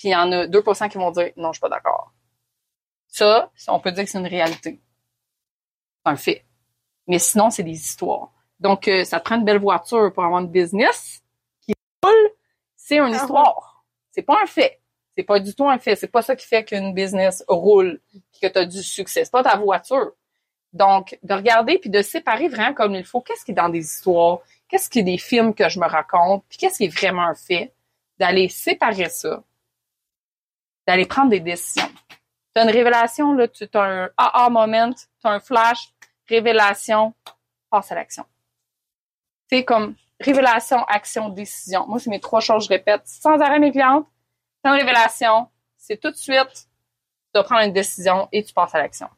[0.04, 2.12] il y en a 2% qui vont dire «Non, je suis pas d'accord.»
[3.10, 4.80] Ça, on peut dire que c'est une réalité.
[6.04, 6.44] C'est un fait.
[7.06, 8.32] Mais sinon, c'est des histoires.
[8.60, 11.22] Donc, euh, ça te prend une belle voiture pour avoir une business
[11.60, 11.72] qui
[12.04, 12.30] roule.
[12.76, 13.84] C'est une Ah histoire.
[14.12, 14.80] C'est pas un fait.
[15.16, 15.96] C'est pas du tout un fait.
[15.96, 19.24] C'est pas ça qui fait qu'une business roule puis que tu as du succès.
[19.24, 20.12] C'est pas ta voiture.
[20.72, 23.20] Donc, de regarder puis de séparer vraiment comme il faut.
[23.20, 24.38] Qu'est-ce qui est dans des histoires?
[24.68, 26.44] Qu'est-ce qui est des films que je me raconte?
[26.48, 27.72] Puis qu'est-ce qui est vraiment un fait?
[28.18, 29.42] D'aller séparer ça.
[30.86, 31.90] D'aller prendre des décisions.
[32.54, 35.92] Tu as une révélation, là, tu as un aha moment, tu as un flash,
[36.28, 37.14] révélation,
[37.70, 38.24] passe à l'action.
[39.48, 41.86] C'est comme révélation, action, décision.
[41.86, 44.06] Moi, c'est mes trois choses, je répète sans arrêt mes clientes.
[44.62, 48.74] C'est une révélation, c'est tout de suite, tu dois prendre une décision et tu passes
[48.74, 49.08] à l'action.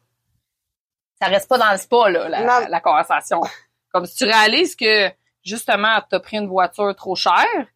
[1.21, 3.41] Ça reste pas dans le spa, là, la, conversation.
[3.91, 5.11] Comme si tu réalises que,
[5.43, 7.67] justement, tu as pris une voiture trop chère,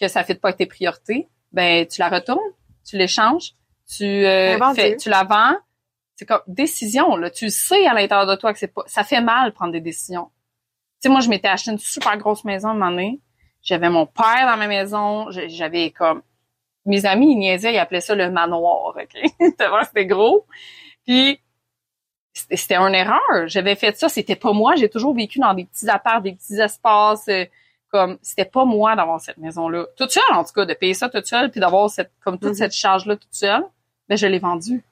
[0.00, 2.38] que ça ne fait pas avec tes priorités, ben, tu la retournes,
[2.84, 3.54] tu l'échanges,
[3.96, 5.56] tu, euh, fais, tu la vends.
[6.16, 7.30] C'est comme décision, là.
[7.30, 10.26] Tu sais à l'intérieur de toi que c'est pas, ça fait mal prendre des décisions.
[10.26, 13.20] Tu sais, moi, je m'étais acheté une super grosse maison à un moment donné.
[13.62, 15.26] J'avais mon père dans ma maison.
[15.30, 16.22] J'avais comme,
[16.84, 19.22] mes amis, ils niaisaient, ils appelaient ça le manoir, OK?
[19.86, 20.46] C'était gros.
[21.06, 21.40] Puis,
[22.32, 23.20] c'était une erreur.
[23.46, 24.76] J'avais fait ça, c'était pas moi.
[24.76, 27.28] J'ai toujours vécu dans des petits apparts, des petits espaces.
[27.28, 27.44] euh,
[27.90, 29.84] comme, c'était pas moi d'avoir cette maison-là.
[29.96, 32.50] Toute seule, en tout cas, de payer ça toute seule, puis d'avoir cette, comme toute
[32.50, 32.54] Mhm.
[32.54, 33.64] cette charge-là toute seule.
[34.10, 34.82] Ben, je l'ai vendue.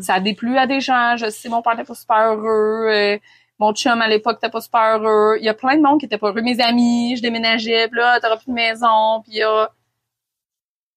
[0.00, 1.16] Ça a déplu à des gens.
[1.18, 2.88] Je sais, mon père n'était pas super heureux.
[2.88, 3.18] euh,
[3.58, 5.36] mon chum, à l'époque, n'était pas super heureux.
[5.38, 6.42] Il y a plein de monde qui était pas heureux.
[6.42, 9.40] Mes amis, je déménageais, puis là, t'auras plus de maison, puis.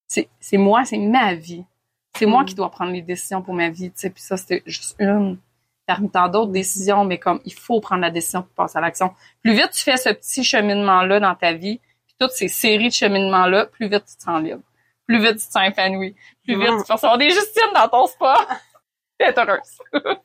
[0.08, 1.64] C'est, c'est moi, c'est ma vie.
[2.18, 2.46] C'est moi Mm.
[2.46, 4.10] qui dois prendre les décisions pour ma vie, tu sais.
[4.10, 5.38] Puis ça, c'était juste une
[5.86, 9.14] parmi tant d'autres décisions, mais comme, il faut prendre la décision pour passer à l'action.
[9.44, 12.94] Plus vite tu fais ce petit cheminement-là dans ta vie, puis toutes ces séries de
[12.94, 14.62] cheminements-là, plus vite tu te sens libre.
[15.08, 16.16] Plus vite tu te sens épanoui.
[16.44, 18.48] Plus vite tu peux recevoir des justines dans ton spa.
[19.20, 19.80] T'es heureuse.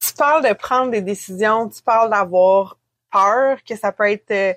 [0.00, 2.78] tu parles de prendre des décisions, tu parles d'avoir
[3.12, 4.52] peur, que ça peut être euh,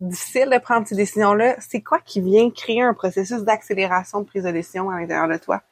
[0.00, 1.56] difficile de prendre ces décisions-là.
[1.58, 5.36] C'est quoi qui vient créer un processus d'accélération de prise de décision à l'intérieur de
[5.38, 5.62] toi?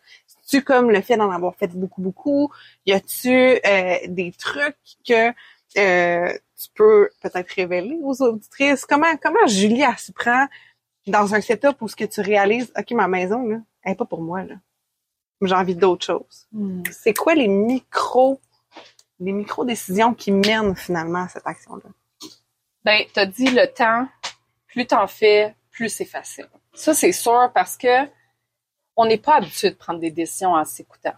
[0.48, 2.52] tu comme le fait d'en avoir fait beaucoup, beaucoup?
[2.86, 5.30] Y a-tu euh, des trucs que
[5.78, 8.86] euh, tu peux peut-être révéler aux auditrices?
[8.86, 10.46] Comment, comment Julie, elle se prend?
[11.06, 14.04] Dans un setup où ce que tu réalises, OK, ma maison, là, elle est pas
[14.04, 14.54] pour moi, là.
[15.42, 16.48] J'ai envie d'autre chose.
[16.90, 18.40] C'est quoi les micros
[19.20, 21.88] les micro-décisions qui mènent finalement à cette action-là?
[22.84, 24.08] Ben, t'as dit le temps,
[24.66, 26.48] plus t'en fais, plus c'est facile.
[26.74, 28.06] Ça, c'est sûr parce que
[28.96, 31.14] on n'est pas habitué de prendre des décisions en s'écoutant.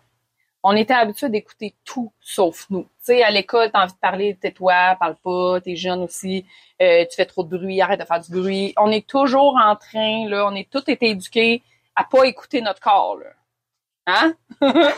[0.70, 2.83] On était habitué d'écouter tout sauf nous.
[2.83, 6.44] Tu sais, à l'école, t'as envie de parler, tais-toi, parle pas, t'es jeune aussi,
[6.83, 8.74] euh, tu fais trop de bruit, arrête de faire du bruit.
[8.76, 11.62] On est toujours en train, là, on est tous été éduqués
[11.96, 13.31] à pas écouter notre corps, là.
[14.09, 14.35] Hein?
[14.61, 14.90] on va la,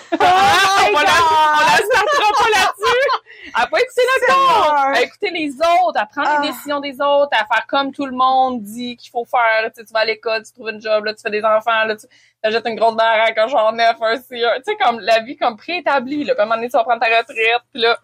[0.93, 3.50] on la startera pas là-dessus!
[3.61, 4.75] À pas écouter notre corps!
[4.95, 6.41] À écouter les autres, à prendre Ah.
[6.41, 9.71] les décisions des autres, à faire comme tout le monde dit qu'il faut faire.
[9.71, 11.85] Tu, sais, tu vas à l'école, tu trouves une job, là, tu fais des enfants,
[11.85, 12.07] là, tu
[12.43, 16.25] achètes une grosse baraque, un genre neuf, un Tu sais, comme la vie comme préétablie,
[16.25, 16.35] là.
[16.35, 17.99] Puis à un moment donné, tu vas prendre ta retraite, puis là...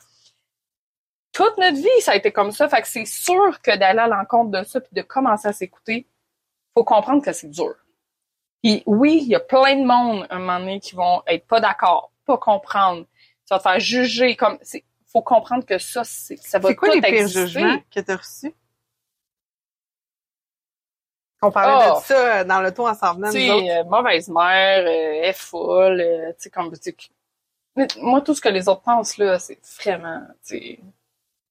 [1.32, 2.66] Toute notre vie, ça a été comme ça.
[2.68, 6.06] Fait que c'est sûr que d'aller à l'encontre de ça puis de commencer à s'écouter,
[6.74, 7.74] faut comprendre que c'est dur.
[8.62, 11.60] Puis oui, il y a plein de monde, un moment donné, qui vont être pas
[11.60, 13.04] d'accord, pas comprendre.
[13.04, 16.74] Tu vas te faire juger comme, c'est, faut comprendre que ça, c'est, ça va C'est
[16.76, 17.46] quoi tout les pires exister.
[17.46, 18.54] jugements que tu as reçus?
[21.42, 21.98] On parlait Oh.
[22.00, 24.88] de ça dans le tour en s'en venant, euh, mauvaise mère, euh,
[25.22, 26.72] elle est folle, euh, tu sais, comme,
[28.00, 30.78] moi, tout ce que les autres pensent, là, c'est vraiment, tu sais,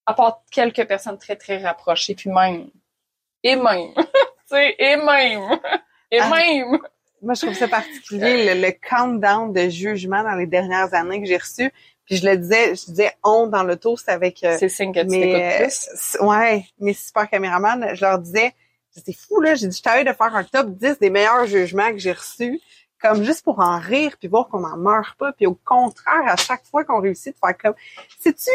[0.07, 2.69] à part quelques personnes très, très rapprochées, puis même,
[3.43, 4.03] et même, tu
[4.47, 5.59] sais, et même,
[6.11, 6.29] et Ah.
[6.29, 6.79] même.
[7.21, 11.27] Moi, je trouve ça particulier, le, le countdown de jugement dans les dernières années que
[11.27, 11.71] j'ai reçu.
[12.05, 14.93] Puis je le disais, je disais on dans le tour, c'est avec euh, C'est signe
[14.93, 16.17] que tu mais t'écoutes euh, plus.
[16.21, 18.53] ouais, mes super caméramans, je leur disais,
[18.91, 21.89] c'est fou là, j'ai dit je t'avais de faire un top 10 des meilleurs jugements
[21.91, 22.61] que j'ai reçus,
[23.01, 26.35] comme juste pour en rire puis voir qu'on n'en meurt pas, puis au contraire à
[26.35, 27.75] chaque fois qu'on réussit de faire comme,
[28.19, 28.51] sais-tu,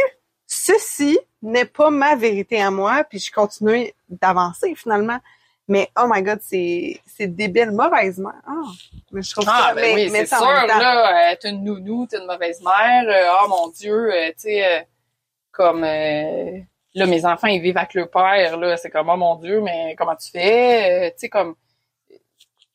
[0.46, 5.18] ceci n'est pas ma vérité à moi, puis je continue d'avancer finalement.
[5.70, 8.32] Mais oh my god, c'est c'est débile, mauvaisement.
[8.44, 8.62] Ah,
[9.12, 11.62] mais je trouve Ah, ça, ben mais, oui, mais c'est sûr, là, euh, t'es une
[11.62, 14.80] nounou, t'es une mauvaise mère, euh, oh mon Dieu, euh, tu sais, euh,
[15.52, 19.60] comme, là, mes enfants, ils vivent avec leur père, là, c'est comme, oh mon Dieu,
[19.60, 21.54] mais comment tu fais, tu sais, comme,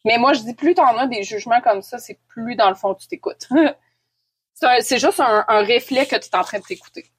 [0.05, 2.75] mais moi, je dis, plus t'en as des jugements comme ça, c'est plus, dans le
[2.75, 3.49] fond, tu t'écoutes.
[4.53, 7.11] c'est juste un, un reflet que tu es en train de t'écouter.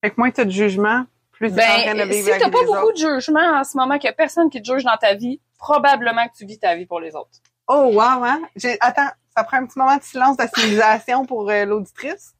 [0.00, 1.06] Fait que moins t'as de jugement,
[1.40, 2.92] plus t'es en train de Ben, vivre si t'as pas beaucoup autres.
[2.92, 5.40] de jugement en ce moment, qu'il y a personne qui te juge dans ta vie,
[5.58, 7.30] probablement que tu vis ta vie pour les autres.
[7.66, 8.42] Oh wow, hein?
[8.80, 12.34] Attends, ça prend un petit moment de silence d'assimilation pour euh, l'auditrice.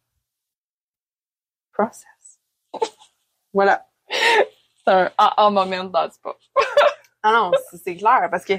[1.72, 2.04] Process.
[3.54, 3.86] Voilà.
[4.86, 6.36] C'est un moment dans le pas.
[7.22, 8.54] Ah non, c'est, c'est clair, parce que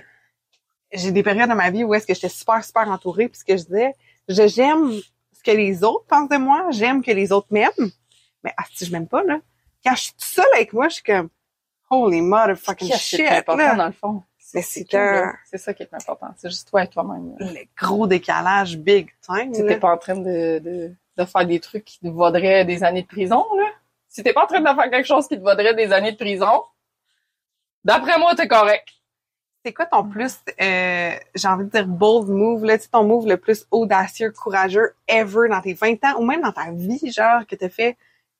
[0.93, 3.43] j'ai des périodes dans ma vie où est-ce que j'étais super, super entourée, puis ce
[3.43, 3.95] que je disais,
[4.27, 4.91] je, j'aime
[5.34, 7.89] ce que les autres pensent de moi, j'aime que les autres m'aiment,
[8.43, 9.39] mais ah, si je m'aime pas, là,
[9.84, 11.30] quand je suis toute seule avec moi, je suis comme,
[11.89, 13.76] holy motherfucking shit, est important là.
[13.76, 14.24] dans le fond?
[14.54, 16.28] Mais c'est que C'est ça qui est important.
[16.38, 17.36] C'est juste toi et toi-même.
[17.39, 19.67] le gros décalage big time, Si là.
[19.70, 23.04] t'es pas en train de, de, de faire des trucs qui te vaudraient des années
[23.04, 23.67] de prison, là?
[24.10, 26.17] Si t'es pas en train de faire quelque chose qui te vaudrait des années de
[26.17, 26.63] prison,
[27.86, 28.89] d'après moi, t'es correct.
[29.63, 33.04] C'est quoi ton plus, euh, j'ai envie de dire bold move, là, tu sais, ton
[33.04, 37.12] move le plus audacieux, courageux ever dans tes 20 ans ou même dans ta vie,
[37.12, 37.96] genre, que t'as fait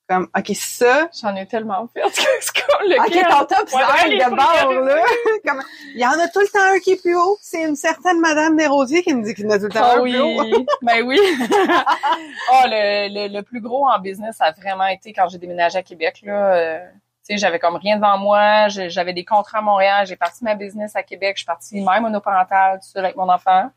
[0.08, 2.00] comme, OK, ça, J'en ai tellement fait.
[2.84, 5.02] Le OK, ton top Ouais, 5 les de bord, là.
[5.46, 5.62] Comme,
[5.94, 7.38] il y en a tout le temps un qui est plus haut.
[7.40, 9.80] C'est une certaine Madame Desrosiers qui me dit qu'il y en a tout le temps
[9.82, 10.66] Ah un oui, plus haut.
[10.82, 11.18] ben oui.
[11.20, 15.78] oh, le, le, le plus gros en business ça a vraiment été quand j'ai déménagé
[15.78, 16.20] à Québec.
[16.24, 16.78] Là, euh,
[17.24, 18.68] tu sais, j'avais comme rien devant moi.
[18.68, 20.06] J'avais des contrats à Montréal.
[20.06, 21.36] J'ai parti ma business à Québec.
[21.36, 23.70] Je suis partie mère monoparentale, tout seul avec mon enfant.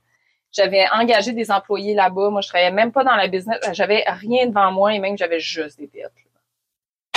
[0.56, 2.30] J'avais engagé des employés là-bas.
[2.30, 3.60] Moi, je travaillais même pas dans la business.
[3.74, 6.14] J'avais rien devant moi et même j'avais juste des dettes.
[6.16, 6.42] là.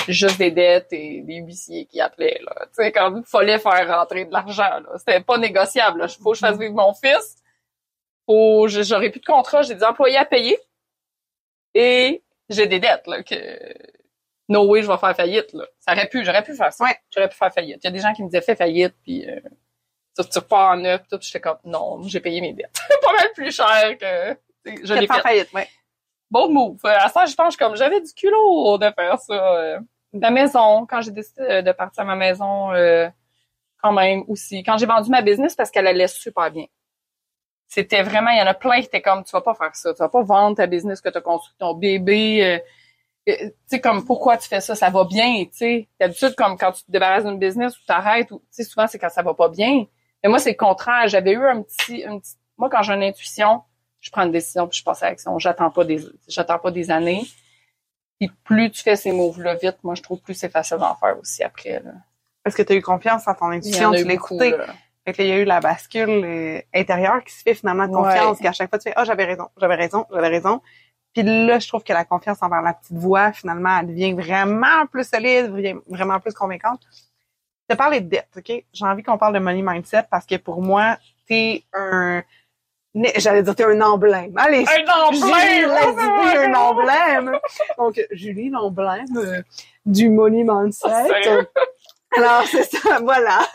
[0.08, 2.40] Juste des dettes et des huissiers qui appelaient.
[2.44, 2.66] Là.
[2.66, 4.80] Tu sais, quand il fallait faire rentrer de l'argent.
[4.80, 4.88] là.
[4.96, 6.04] C'était pas négociable.
[6.08, 7.36] Il faut que je fasse vivre mon fils.
[8.26, 9.62] Faut, j'aurais plus de contrat.
[9.62, 10.58] J'ai des employés à payer.
[11.74, 13.34] Et j'ai des dettes, là, que,
[14.48, 15.64] no way, je vais faire faillite, là.
[15.78, 16.84] Ça aurait pu, j'aurais pu faire ça.
[16.84, 16.96] Ouais.
[17.14, 17.78] J'aurais pu faire faillite.
[17.84, 19.38] Il y a des gens qui me disaient, fais faillite, puis, euh,
[20.22, 22.78] tu, tu repars en neuf, tout, j'étais comme, non, j'ai payé mes dettes.
[23.02, 24.36] pas mal plus cher que,
[24.84, 25.20] je l'ai fait.
[25.20, 25.68] faillite, ouais.
[26.30, 26.78] Bon move.
[26.84, 29.32] Euh, À ça, je pense comme j'avais du culot de faire ça.
[29.34, 29.78] euh.
[30.12, 33.08] La maison, quand j'ai décidé de partir à ma maison, euh,
[33.82, 34.62] quand même aussi.
[34.62, 36.66] Quand j'ai vendu ma business parce qu'elle allait super bien.
[37.66, 39.92] C'était vraiment, il y en a plein qui étaient comme, tu vas pas faire ça,
[39.92, 42.60] tu vas pas vendre ta business que tu as construit ton bébé.
[43.26, 44.74] euh, tu sais, comme, pourquoi tu fais ça?
[44.74, 45.88] Ça va bien, tu sais.
[46.00, 48.98] D'habitude, comme quand tu te débarrasses d'une business ou t'arrêtes, ou, tu sais, souvent, c'est
[48.98, 49.84] quand ça va pas bien.
[50.22, 51.06] Mais moi, c'est le contraire.
[51.08, 53.62] J'avais eu un petit, une petite- moi, quand j'ai une intuition,
[54.00, 55.38] je prends une décision puis je passe à l'action.
[55.38, 57.24] J'attends pas des, j'attends pas des années.
[58.18, 61.18] Puis plus tu fais ces moves-là vite, moi, je trouve plus c'est facile d'en faire
[61.20, 61.92] aussi après, là.
[62.42, 64.50] Parce que tu as eu confiance en ton intuition, tu l'as beaucoup, écouté.
[64.56, 64.66] là.
[65.04, 67.86] Fait que là, il y a eu la bascule euh, intérieure qui se fait finalement
[67.86, 68.02] de Ouais.
[68.02, 70.60] confiance, qu'à chaque fois, tu fais, ah, j'avais raison, j'avais raison, j'avais raison.
[71.14, 74.86] Puis là, je trouve que la confiance envers la petite voix, finalement, elle devient vraiment
[74.86, 75.52] plus solide,
[75.86, 76.80] vraiment plus convaincante.
[77.68, 78.64] Te parle de dette, OK?
[78.72, 82.22] J'ai envie qu'on parle de money mindset parce que pour moi, t'es un...
[83.16, 84.32] J'allais dire, t'es un emblème.
[84.36, 85.70] Allez, Un emblème!
[85.70, 87.38] un emblème.
[87.76, 89.42] Donc, Julie, l'emblème euh,
[89.84, 90.88] du money mindset.
[91.06, 91.46] Sérieux?
[92.16, 93.40] Alors, c'est ça, voilà.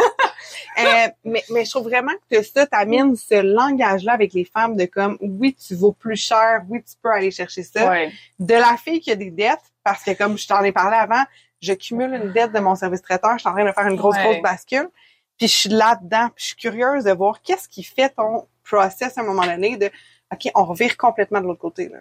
[0.80, 4.86] Euh, mais, mais je trouve vraiment que ça t'amène ce langage-là avec les femmes de
[4.86, 7.90] comme, oui, tu vaux plus cher, oui, tu peux aller chercher ça.
[7.90, 8.12] Ouais.
[8.40, 11.24] De la fille qui a des dettes, parce que comme je t'en ai parlé avant,
[11.64, 13.96] je cumule une dette de mon service traiteur, je suis en train de faire une
[13.96, 14.24] grosse, Ouais.
[14.24, 14.90] grosse bascule,
[15.38, 19.18] puis je suis là-dedans, puis je suis curieuse de voir qu'est-ce qui fait ton process
[19.18, 19.90] à un moment donné de,
[20.32, 22.00] OK, on revire complètement de l'autre côté, là.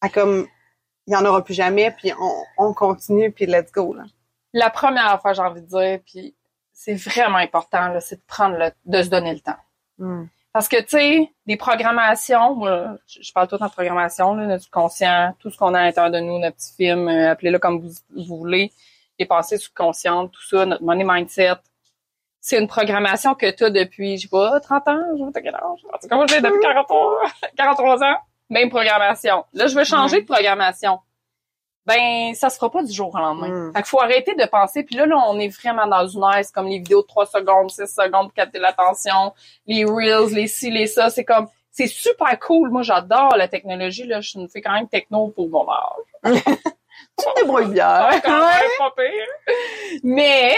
[0.00, 0.46] À comme,
[1.06, 4.04] il y en aura plus jamais, puis on, on continue, puis let's go, là.
[4.54, 6.34] La première fois, j'ai envie de dire, puis
[6.72, 9.58] c'est vraiment important, là, c'est de prendre le, de se donner le temps.
[9.98, 10.24] Mm.
[10.58, 12.60] Parce que, tu sais, des programmations,
[13.06, 16.18] je parle tout en programmation, là, notre conscient, tout ce qu'on a à l'intérieur de
[16.18, 18.72] nous, notre petit film, euh, appelez-le comme vous, vous voulez,
[19.20, 21.52] les pensées subconscientes, tout ça, notre money mindset.
[22.40, 25.42] C'est une programmation que tu as depuis, je sais pas, 30 ans, je sais pas
[25.42, 25.62] quel âge?
[25.62, 27.20] En tout cas, moi, j'ai depuis 43,
[27.56, 28.16] 43 ans.
[28.50, 29.44] Même programmation.
[29.52, 30.98] Là, je veux changer de programmation.
[31.88, 33.48] Ben, ça se fera pas du jour au lendemain.
[33.48, 33.72] Mm.
[33.72, 34.82] Fait qu'il faut arrêter de penser.
[34.84, 37.26] Puis là, là, on est vraiment dans une aire, c'est comme les vidéos de 3
[37.26, 39.32] secondes, 6 secondes pour capter l'attention,
[39.66, 41.10] les reels, les ci, les ça.
[41.10, 42.70] C'est comme, c'est super cool.
[42.70, 44.04] Moi, j'adore la technologie.
[44.06, 46.34] Là, je me fais quand même techno pour mon âge.
[47.16, 48.08] Tu te débrouilles bien.
[48.10, 49.54] Ouais, quand même, pas pire.
[50.02, 50.54] Mais,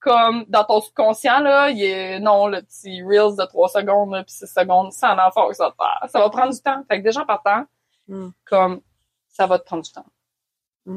[0.00, 4.12] comme dans ton subconscient, là, il y a, non, le petit Reels de 3 secondes,
[4.26, 6.08] puis 6 secondes, ça en enfant que ça te.
[6.10, 6.82] Ça va prendre du temps.
[6.88, 7.64] Fait que déjà, en partant,
[8.08, 8.28] Mm.
[8.44, 8.80] comme,
[9.28, 10.04] ça va te prendre du temps.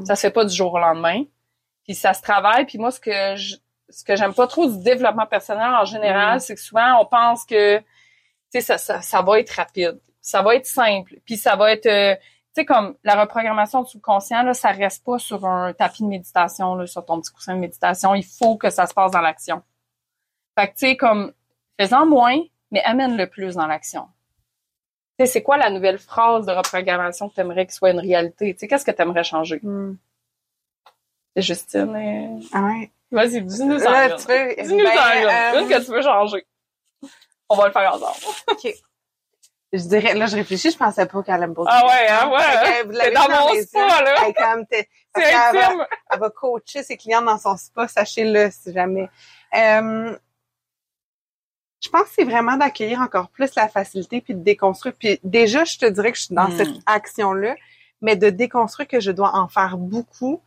[0.05, 1.23] Ça se fait pas du jour au lendemain.
[1.85, 2.65] Puis ça se travaille.
[2.65, 3.55] Puis moi, ce que je,
[3.89, 6.39] ce que j'aime pas trop du développement personnel en général, Mm.
[6.39, 7.85] c'est que souvent, on pense que, tu
[8.49, 9.99] sais, ça, ça, ça va être rapide.
[10.21, 11.15] Ça va être simple.
[11.25, 12.21] Puis ça va être, euh, tu
[12.55, 16.75] sais, comme la reprogrammation du subconscient, là, ça reste pas sur un tapis de méditation,
[16.75, 18.13] là, sur ton petit coussin de méditation.
[18.13, 19.61] Il faut que ça se passe dans l'action.
[20.59, 21.31] Fait que, tu sais, comme,
[21.79, 22.37] fais-en moins,
[22.71, 24.07] mais amène-le plus dans l'action.
[25.19, 27.99] Tu sais, c'est quoi la nouvelle phrase de reprogrammation que tu aimerais qu'il soit une
[27.99, 28.53] réalité?
[28.53, 29.59] Tu sais, qu'est-ce que tu aimerais changer?
[29.63, 29.95] Mm.
[31.35, 31.95] C'est Justine.
[31.95, 32.91] euh, Ah ouais.
[33.11, 35.65] Vas-y, dis-nous veux, Dis-nous ben, en une.
[35.65, 36.45] euh, que tu veux changer.
[37.49, 38.35] On va le faire ensemble.
[39.73, 42.87] Je dirais, là, je réfléchis, je pensais pas qu'elle aime pas Ah ouais, ah ouais.
[42.87, 44.15] Que C'est dans mon spa, là.
[44.25, 44.65] Elle comme,
[45.15, 45.23] C'est
[46.11, 49.09] elle va coacher ses clients dans son spa, sachez-le si jamais.
[49.55, 50.17] Euh,
[51.79, 54.95] je pense que c'est vraiment d'accueillir encore plus la facilité puis de déconstruire.
[54.99, 56.57] Puis déjà, je te dirais que je suis dans Mm.
[56.57, 57.55] cette action-là,
[58.01, 60.41] mais de déconstruire que je dois en faire beaucoup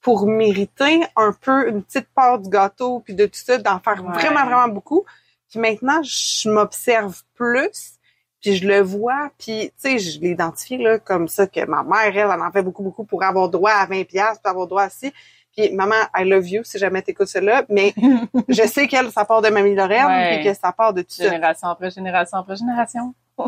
[0.00, 4.04] pour mériter un peu une petite part du gâteau puis de tout ça, d'en faire
[4.04, 4.12] Ouais.
[4.12, 5.04] vraiment, vraiment beaucoup.
[5.50, 7.94] Puis maintenant, je m'observe plus,
[8.40, 11.98] puis je le vois, puis tu sais, je l'identifie là comme ça que ma mère,
[12.16, 14.82] elle, elle en fait beaucoup, beaucoup pour avoir droit à 20 pièces, pour avoir droit
[14.82, 15.12] à ci.
[15.56, 17.94] Puis maman, I love you si jamais t'écoutes cela, mais
[18.48, 20.36] je sais qu'elle, ça part de Mamie Lorraine, Ouais.
[20.40, 21.24] puis que ça part de tout ça.
[21.30, 23.14] Génération après génération après génération.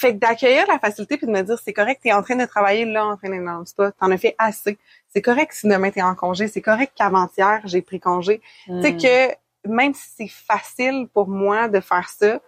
[0.00, 2.44] Fait que d'accueillir la facilité puis de me dire c'est correct, t'es en train de
[2.44, 4.78] travailler là, en train le spa, t'en as fait assez.
[5.12, 8.40] C'est correct si demain t'es en congé, c'est correct qu'avant-hier j'ai pris congé.
[8.66, 8.96] Tu sais Mm.
[9.00, 12.38] que même si c'est facile pour moi de faire ça,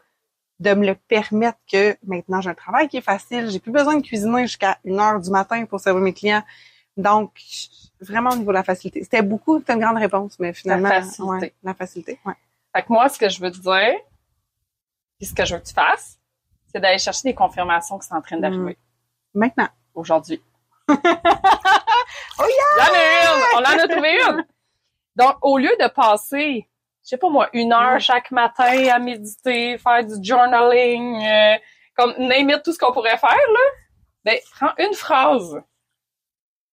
[0.60, 3.96] de me le permettre que maintenant j'ai un travail qui est facile, j'ai plus besoin
[3.96, 6.44] de cuisiner jusqu'à une heure du matin pour servir mes clients.
[7.00, 7.32] Donc
[8.00, 11.22] vraiment au niveau de la facilité, c'était beaucoup, c'était une grande réponse, mais finalement facilité.
[11.24, 12.20] ouais, la facilité.
[12.24, 12.34] Ouais.
[12.74, 13.98] Fait que moi, ce que je veux te dire,
[15.18, 16.18] puis ce que je veux que tu fasses,
[16.72, 18.78] c'est d'aller chercher des confirmations qui sont en train d'arriver
[19.34, 19.68] Maintenant.
[19.94, 20.42] aujourd'hui.
[22.38, 23.42] Oh Il y en a une!
[23.54, 24.46] On en a trouvé une!
[25.16, 26.68] Donc, au lieu de passer,
[27.04, 28.00] je sais pas moi, une heure Ouais.
[28.00, 31.56] chaque matin à méditer, faire du journaling, euh,
[31.96, 33.60] comme name it, tout ce qu'on pourrait faire, là,
[34.24, 35.60] ben, prends une phrase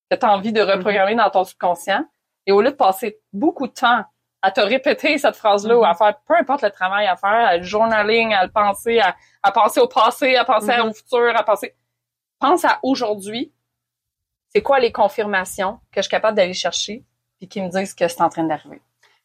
[0.09, 2.05] que tu as envie de reprogrammer dans ton subconscient
[2.45, 4.03] et au lieu de passer beaucoup de temps
[4.41, 7.57] à te répéter cette phrase-là ou à faire peu importe le travail à faire, à
[7.57, 11.43] le journaling, à le penser, à, à penser au passé, à penser au futur, à
[11.43, 11.75] penser.
[12.39, 13.51] Pense à aujourd'hui.
[14.49, 17.03] C'est quoi les confirmations que je suis capable d'aller chercher
[17.37, 18.81] puis qui me disent que c'est en train d'arriver?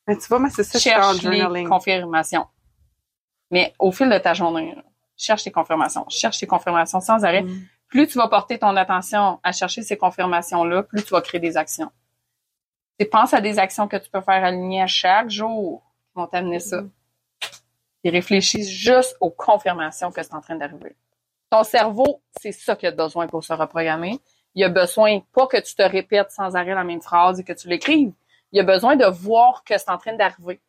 [0.07, 2.47] Mais tu vois, moi c'est ça que Cherche les confirmations.
[3.51, 4.75] Mais au fil de ta journée,
[5.16, 6.07] cherche tes confirmations.
[6.09, 7.42] Cherche tes confirmations sans arrêt.
[7.42, 7.68] Mm.
[7.93, 11.59] Plus tu vas porter ton attention à chercher ces confirmations-là, plus tu vas créer des
[11.59, 11.91] actions.
[12.99, 16.27] Tu pense à des actions que tu peux faire aligner à chaque jour qui vont
[16.27, 16.85] t'amener ça.
[18.03, 20.97] Et réfléchis juste aux confirmations que c'est en train d'arriver.
[21.51, 24.19] Ton cerveau, c'est ça qu'il a besoin pour se reprogrammer.
[24.55, 27.53] Il a besoin pas que tu te répètes sans arrêt la même phrase et que
[27.53, 28.15] tu l'écrives.
[28.53, 30.63] Il a besoin de voir que c'est en train d'arriver.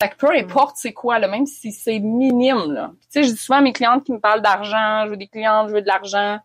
[0.00, 2.90] Fait peu importe c'est quoi, là, même si c'est minime, là.
[3.02, 5.28] Tu sais, je dis souvent à mes clientes qui me parlent d'argent, je veux des
[5.28, 6.38] clientes, je veux de l'argent.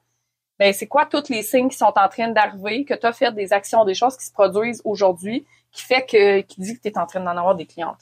[0.59, 3.33] Ben, c'est quoi tous les signes qui sont en train d'arriver, que tu as fait
[3.33, 6.87] des actions, des choses qui se produisent aujourd'hui, qui fait que, qui dit que tu
[6.89, 7.99] es en train d'en avoir des clientes?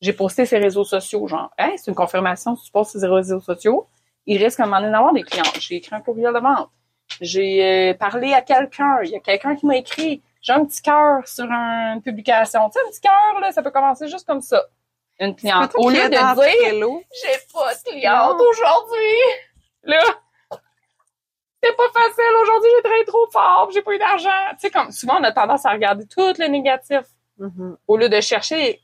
[0.00, 3.88] J'ai posté ces réseaux sociaux, genre, c'est une confirmation, si tu postes ces réseaux sociaux,
[4.26, 5.58] il risque à un moment donné d'avoir des clientes.
[5.60, 6.68] J'ai écrit un courriel de vente.
[7.20, 8.98] J'ai euh, parlé à quelqu'un.
[9.04, 10.22] Il y a quelqu'un qui m'a écrit.
[10.42, 12.68] J'ai un petit cœur sur une publication.
[12.68, 14.64] Tu sais, un petit cœur, là, ça peut commencer juste comme ça.
[15.18, 15.72] Une cliente.
[15.74, 19.18] Au lieu de dire, j'ai pas de cliente aujourd'hui.
[19.84, 20.02] Là,
[21.62, 22.36] c'est pas facile.
[22.42, 24.30] Aujourd'hui, j'ai travaillé trop fort, j'ai pas eu d'argent.
[24.52, 27.02] Tu sais, comme souvent, on a tendance à regarder tout le négatif
[27.38, 27.76] mhm.
[27.86, 28.82] au lieu de chercher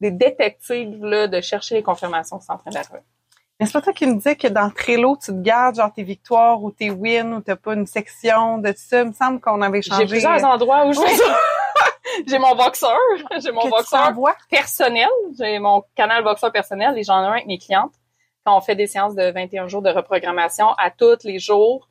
[0.00, 3.00] des détectives, là, de chercher les confirmations qui sont en train d'arriver.
[3.60, 6.02] Mais c'est pas toi qui me disais que dans Trello, tu te gardes genre tes
[6.02, 9.02] victoires ou tes wins ou t'as pas une section de tout ça.
[9.02, 10.06] Il me semble qu'on avait J'ai changé.
[10.06, 11.36] plusieurs endroits où je fais ça.
[12.26, 12.98] j'ai mon boxeur,
[13.42, 14.12] j'ai mon boxeur
[14.50, 17.92] personnel, j'ai mon canal boxeur personnel et j'en ai un avec mes clientes
[18.44, 21.88] quand on fait des séances de 21 jours de reprogrammation à tous les jours.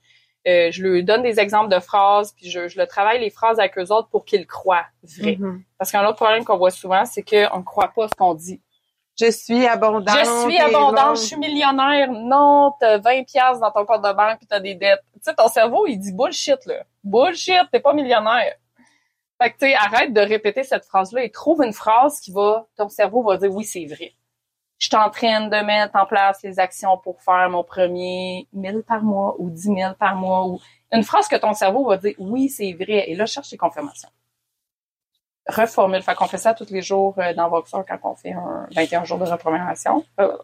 [0.47, 3.59] euh, je lui donne des exemples de phrases, puis je, je le travaille les phrases
[3.59, 4.85] avec eux autres pour qu'ils croient
[5.17, 5.37] vrai.
[5.39, 5.63] Mhm.
[5.77, 8.61] Parce qu'un autre problème qu'on voit souvent, c'est qu'on ne croit pas ce qu'on dit.
[9.19, 10.17] Je suis abondante.
[10.17, 12.11] je suis abondante, je suis millionnaire.
[12.11, 15.03] Non, t'as 20 pièces dans ton compte de banque puis t'as des dettes.
[15.13, 16.83] Tu sais, ton cerveau, il dit bullshit, là.
[17.03, 18.55] Bullshit, t'es pas millionnaire.
[19.41, 22.65] Fait que, tu sais, arrête de répéter cette phrase-là et trouve une phrase qui va,
[22.75, 24.13] ton cerveau va dire oui, c'est vrai.
[24.79, 29.35] Je train de mettre en place les actions pour faire mon premier 1000 par mois
[29.39, 30.59] ou 10 000 par mois ou
[30.91, 33.09] une phrase que ton cerveau va dire oui, c'est vrai.
[33.09, 34.09] Et là, cherche les confirmations.
[35.47, 36.01] Reformule.
[36.01, 39.03] Fait qu'on fait ça tous les jours euh, dans Voxer quand on fait un 21
[39.03, 40.03] jours de reprogrammation.
[40.19, 40.35] Euh,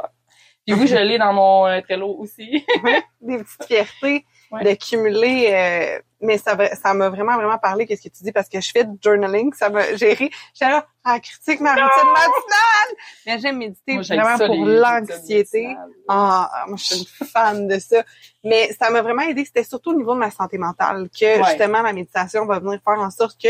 [0.68, 2.66] Puis oui, je l'ai dans mon euh, Trello aussi.
[3.22, 4.64] des petites fiertés Ouais.
[4.64, 8.50] de cumuler euh, mais ça ça m'a vraiment vraiment parlé qu'est-ce que tu dis parce
[8.50, 12.10] que je fais du journaling ça m'a j'ai ri j'étais là ah critique ma routine
[12.10, 12.96] matinale
[13.28, 15.76] mais j'aime méditer Moi, vraiment ça, pour l'anxiété
[16.08, 18.04] ah ah, moi je suis une fan de ça
[18.44, 21.44] mais ça m'a vraiment aidé c'était surtout au niveau de ma santé mentale que Ouais.
[21.50, 23.50] justement la méditation va venir faire en sorte que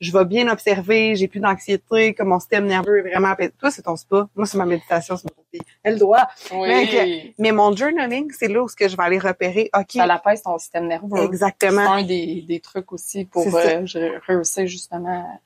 [0.00, 3.52] je vais bien observer, j'ai plus d'anxiété, que mon système nerveux est vraiment apaisé.
[3.58, 4.28] Toi, c'est ton spa.
[4.34, 5.60] Moi, c'est ma méditation, c'est mon.
[5.82, 6.28] Elle doit.
[6.52, 7.34] Oui.
[7.38, 9.68] Mais mon journaling, c'est là où ce que je vais aller repérer.
[9.76, 11.18] OK, Ça l'apaise ton système nerveux.
[11.18, 11.92] C'est exactement.
[11.92, 15.40] un des, des trucs aussi pour C'est euh, réussir justement.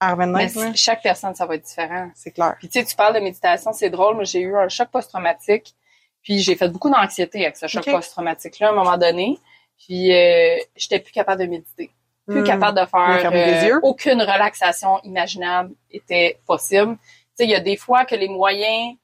[0.00, 2.10] À revenir, Mais chaque personne, ça va être différent.
[2.14, 2.56] c'est clair.
[2.58, 5.74] Puis tu sais, tu parles de méditation, c'est drôle, mais j'ai eu un choc post-traumatique.
[6.22, 9.38] Puis j'ai fait beaucoup d'anxiété avec ce choc post-traumatique-là à un moment donné.
[9.78, 11.90] Puis euh, j'étais plus capable de méditer.
[12.26, 12.44] Plus Hmm.
[12.44, 13.80] capable de faire les euh, yeux.
[13.82, 16.96] aucune relaxation imaginable était possible.
[16.96, 17.00] Tu
[17.34, 18.94] sais, il y a des fois que les moyens,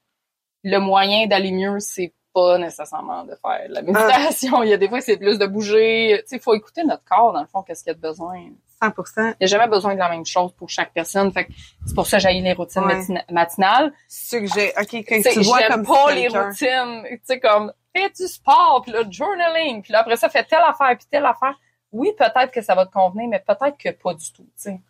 [0.62, 4.62] le moyen d'aller mieux, c'est pas nécessairement de faire de la méditation.
[4.62, 6.18] Il y a des fois, c'est plus de bouger.
[6.22, 8.00] Tu sais, il faut écouter notre corps, dans le fond, qu'est-ce qu'il y a de
[8.00, 8.38] besoin.
[8.82, 11.32] 100 Il n'y a jamais besoin de la même chose pour chaque personne.
[11.32, 11.52] Fait que
[11.86, 12.94] c'est pour ça que j'ai les routines Ouais.
[12.96, 13.92] matina- matinales.
[14.06, 14.72] Suggère.
[14.78, 17.02] OK, quand Tu vois comme pas les routines.
[17.08, 20.60] Tu sais, comme, fais du sport, puis le journaling, puis là, après ça, fais telle
[20.68, 21.58] affaire, puis telle affaire.
[21.92, 24.80] Oui, peut-être que ça va te convenir, mais peut-être que pas du tout, tu sais.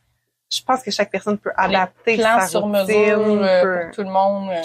[0.50, 4.02] Je pense que chaque personne peut adapter Plan sa sur routine, mesure euh, pour tout
[4.02, 4.50] le monde.
[4.50, 4.62] euh.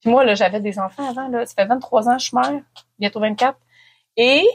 [0.00, 1.46] Puis moi, là, j'avais des enfants avant, là.
[1.46, 2.62] Ça fait 23 ans, je suis mère,
[2.98, 3.58] bientôt 24.
[4.16, 4.46] Et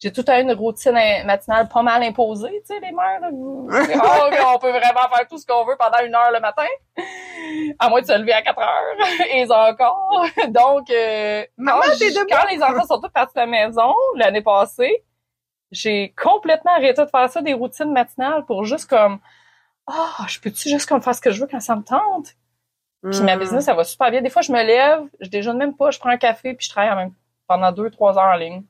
[0.00, 0.92] j'ai tout à une routine
[1.26, 3.30] matinale pas mal imposée, tu sais, les mères, là.
[3.32, 6.66] Oh, on peut vraiment faire tout ce qu'on veut pendant une heure le matin.
[7.78, 9.26] À moins de se lever à 4 heures.
[9.32, 10.24] Et encore.
[10.48, 11.80] Donc, euh, Maman,
[12.30, 15.04] quand, les enfants sont tous partis de la maison l'année passée,
[15.72, 19.18] j'ai complètement arrêté de faire ça, des routines matinales pour juste comme,
[19.86, 22.34] ah, je peux-tu juste comme faire ce que je veux quand ça me tente?
[23.10, 23.38] Puis ma Hmm.
[23.40, 24.22] business, ça va super bien.
[24.22, 26.70] Des fois, je me lève, je déjeune même pas, je prends un café, puis je
[26.70, 27.12] travaille en même
[27.46, 28.62] pendant deux, trois heures en ligne.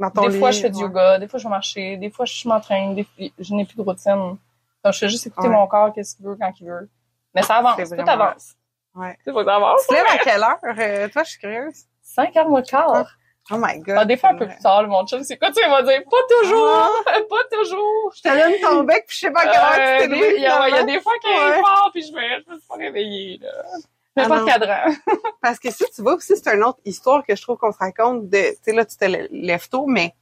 [0.00, 2.24] Dans ton Des fois, je fais du yoga, des fois, je vais marcher, des fois,
[2.24, 3.06] je m'entraîne, des
[3.38, 4.36] je n'ai plus de routine.
[4.82, 5.54] Donc, je fais juste écouter Ouais.
[5.54, 6.88] mon corps, qu'est-ce qu'il veut, quand il veut.
[7.34, 8.54] Mais ça avance, tout avance.
[8.94, 9.16] Ouais.
[9.24, 9.86] Tu avance.
[9.86, 10.58] Tu lèves à quelle heure?
[10.64, 11.84] Euh, toi, je suis curieuse.
[12.02, 13.06] 5 heures moins de quart.
[13.52, 13.96] Oh my God.
[13.98, 15.70] Ah, des fois, un peu plus tard, le mon chum, c'est quoi, tu sais, il
[15.70, 18.12] va dire, pas toujours, pas toujours.
[18.14, 20.08] Je te donne ton bec, puis je sais pas à quelle heure Euh, tu t'es
[20.08, 22.50] des- levé, Il y, a- y des fois qu'il est fort, puis je me, je
[22.50, 23.50] me suis pas réveillée, là.
[24.16, 24.92] Mais pas de cadran.
[25.42, 27.78] Parce que si tu vois aussi, c'est une autre histoire que je trouve qu'on se
[27.78, 30.14] raconte de, tu sais, là, tu te lè- lèves tôt, mais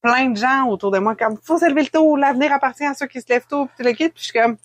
[0.00, 2.94] plein de gens autour de moi, comme, faut se lever le tôt, l'avenir appartient à
[2.94, 4.56] ceux qui se lèvent tôt, puis tu le quittes, puis je suis comme,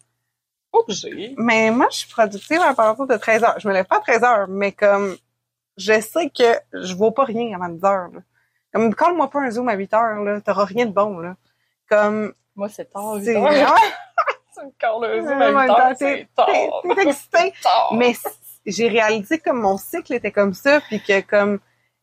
[0.72, 1.34] Obligé.
[1.38, 3.60] mais moi, je suis productive à partir de 13 heures.
[3.60, 5.18] Je me lève pas à 13 heures, mais comme,
[5.78, 8.20] je sais que je vaux pas rien avant 10 heures, là.
[8.74, 11.36] Comme, colle-moi pas un zoom à 8 heures, là, t'auras rien de bon, là.
[11.90, 13.74] Comme, Moi, c'est tard, c'est, huit heures.
[13.74, 13.80] Ouais,
[14.54, 16.48] Tu me colles le zoom à my 8 God, heures, c'est tard.
[16.48, 17.52] t'es-.
[17.64, 17.94] Tard.
[17.94, 18.14] Mais
[18.66, 21.60] j'ai réalisé comme mon cycle était comme ça, puis que comme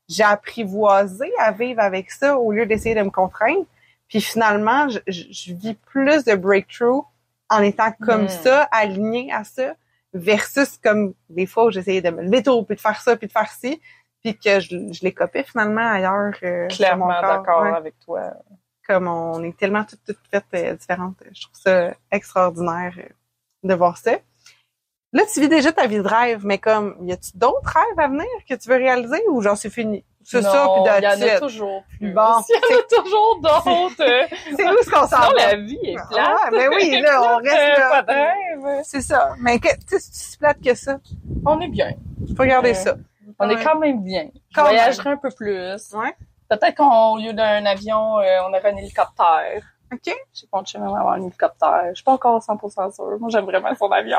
[0.09, 3.67] j'ai apprivoisé à vivre avec ça au lieu d'essayer de me contraindre.
[4.09, 7.05] Puis finalement, je, je- je vis plus de breakthrough
[7.51, 8.29] en étant comme Mm.
[8.29, 9.75] ça, alignée à ça,
[10.15, 13.27] versus comme des fois où j'essayais de me lever tôt, puis de faire ça, puis
[13.27, 13.81] de faire ci,
[14.23, 16.35] puis que je, je les copiais finalement ailleurs.
[16.43, 17.73] euh, Clairement d'accord Ouais.
[17.77, 18.33] avec toi.
[18.87, 21.23] Comme on est tellement toutes, toutes faites euh, différentes.
[21.35, 23.09] Je trouve ça extraordinaire euh,
[23.69, 24.13] de voir ça.
[25.13, 28.09] Là, tu vis déjà ta vie de rêve, mais comme, y a-tu d'autres rêves à
[28.09, 30.05] venir que tu veux réaliser ou genre c'est fini?
[30.23, 32.13] C'est ça, puis il y en a toujours plus.
[32.13, 33.95] Bon, il y en a toujours d'autres.
[34.57, 35.33] C'est où ce qu'on s'en va?
[35.39, 36.37] la vie est plate.
[36.43, 37.91] Ah, mais oui, là, on reste Euh, là.
[37.91, 38.19] Pas de
[38.67, 38.81] rêve.
[38.85, 39.31] C'est ça.
[39.41, 40.99] Mais tu sais, c'est si plate que ça.
[41.47, 41.95] On est bien.
[42.37, 42.75] Faut regarder Ouais.
[42.75, 42.97] ça.
[43.39, 43.55] On Ouais.
[43.55, 44.29] est quand même bien.
[44.55, 45.95] Je voyagerai un peu plus.
[45.95, 46.15] Ouais.
[46.51, 49.63] Peut-être qu'au lieu d'un avion, euh, on aurait un hélicoptère.
[49.91, 50.01] OK?
[50.35, 51.85] Je sais pas, je avoir un hélicoptère.
[51.91, 53.17] Je suis pas encore 100% sûre.
[53.19, 54.19] Moi, j'aime vraiment son avion.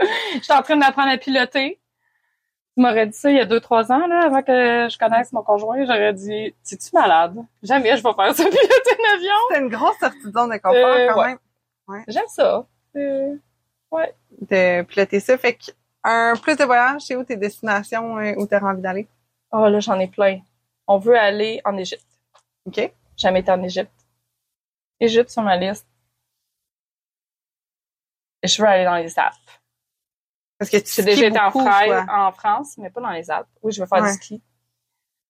[0.34, 1.80] Je suis en train d'apprendre à piloter.
[2.76, 5.32] Tu m'aurais dit ça il y a deux, trois ans, là, avant que je connaisse
[5.32, 5.84] mon conjoint.
[5.84, 6.32] J'aurais dit,
[6.72, 7.36] es-tu malade?
[7.62, 9.34] Jamais je vais faire ça, piloter un avion.
[9.50, 11.26] C'est une grosse sortie de zone de confort Euh, quand ouais.
[11.28, 11.38] même.
[11.86, 12.04] Ouais.
[12.08, 12.66] J'aime ça.
[12.96, 13.36] Euh,
[14.40, 15.38] de piloter ça.
[15.38, 15.70] Fait que
[16.02, 19.06] un plus de voyage, c'est où tes destinations euh, où tu as envie d'aller?
[19.52, 20.40] Oh là, j'en ai plein.
[20.88, 22.04] On veut aller en Égypte.
[22.66, 22.92] OK?
[23.16, 23.92] Jamais été en Égypte.
[24.98, 25.86] Égypte sur ma liste.
[28.42, 29.34] Et je veux aller dans les Alpes.
[30.58, 33.30] Parce que tu J'ai déjà skis été en, beaucoup, en France, mais pas dans les
[33.30, 33.48] Alpes.
[33.62, 34.10] Oui, je veux faire Ouais.
[34.10, 34.42] du ski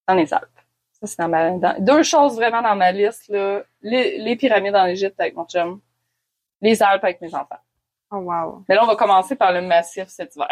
[0.07, 0.49] dans les Alpes.
[0.93, 3.63] Ça, c'est dans ma, dans- deux choses vraiment dans ma liste, là.
[3.81, 5.81] Les, les pyramides en Égypte avec mon chum.
[6.61, 7.59] Les Alpes avec mes enfants.
[8.11, 8.65] Oh, wow.
[8.69, 10.47] Mais là, on va commencer par le massif cet hiver.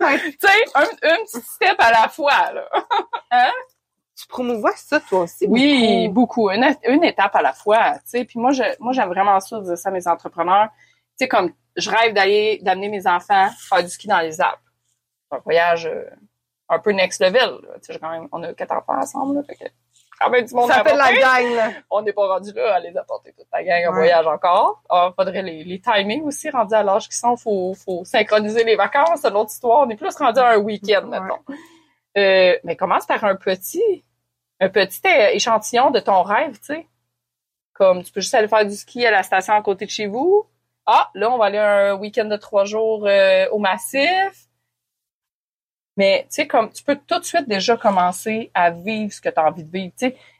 [0.00, 2.68] Ouais, tu sais, un, une petite step à la fois, là.
[4.16, 5.46] tu promouvois ça, toi aussi.
[5.48, 6.44] Oui, beaucoup.
[6.46, 6.50] beaucoup.
[6.50, 8.24] Une, une étape à la fois, tu sais.
[8.24, 10.68] Puis moi, je, moi, j'aime vraiment ça, dire ça à mes entrepreneurs.
[11.18, 14.58] Tu sais, comme, je rêve d'aller, d'amener mes enfants faire du ski dans les Alpes.
[15.30, 16.04] C'est un voyage euh,
[16.68, 17.96] un peu next level, là.
[18.00, 19.42] Quand même, on a quatre enfants ensemble, là.
[19.44, 19.64] Fait que,
[20.20, 21.70] quand même du monde Ça fait la gang, là.
[21.90, 23.98] On n'est pas rendu là à les apporter toute la gang en Ouais.
[23.98, 24.82] voyage encore.
[24.90, 28.76] Alors, faudrait les, les timings aussi, rendus à l'âge qu'ils sont, faut, faut synchroniser les
[28.76, 29.86] vacances, c'est une autre histoire.
[29.86, 31.20] On est plus rendu à un week-end, Ouais.
[31.20, 31.40] mettons.
[32.16, 34.04] Euh, mais commence par un petit,
[34.60, 35.00] un petit
[35.32, 36.86] échantillon de ton rêve, tu sais.
[37.74, 40.06] Comme, tu peux juste aller faire du ski à la station à côté de chez
[40.08, 40.46] vous.
[40.90, 44.48] Ah, là, on va aller un week-end de trois jours euh, au Massif.
[45.98, 49.28] Mais, tu sais, comme, tu peux tout de suite déjà commencer à vivre ce que
[49.28, 49.92] tu as envie de vivre.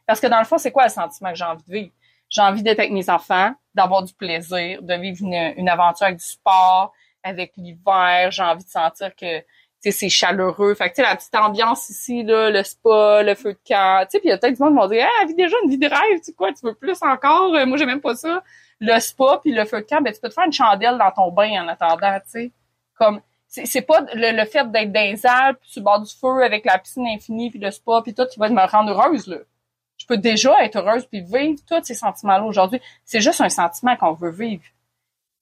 [0.06, 1.92] Parce que dans le fond, c'est quoi le sentiment que j'ai envie de vivre?
[2.30, 6.24] J'ai envie d'être avec mes enfants, d'avoir du plaisir, de vivre une, aventure avec du
[6.24, 8.30] sport, avec l'hiver.
[8.30, 9.44] J'ai envie de sentir que,
[9.82, 10.74] c'est chaleureux.
[10.74, 14.06] Fait que, la petite ambiance ici, là, le spa, le feu de camp.
[14.08, 15.78] Puis il y a peut-être du monde qui vont dire, ah, vis déjà une vie
[15.78, 17.54] de rêve, tu quoi, tu veux plus encore?
[17.54, 18.42] Euh, Moi, j'ai même pas ça.
[18.80, 21.10] Le spa puis le feu de camp, ben, tu peux te faire une chandelle dans
[21.10, 22.52] ton bain en attendant, tu sais.
[22.94, 26.42] Comme, c'est pas le, le fait d'être dans les Alpes, sur le bord du feu
[26.42, 29.38] avec la piscine infinie puis le spa puis tout qui va me rendre heureuse là.
[29.96, 32.80] Je peux déjà être heureuse puis vivre tous ces sentiments-là aujourd'hui.
[33.04, 34.62] C'est juste un sentiment qu'on veut vivre.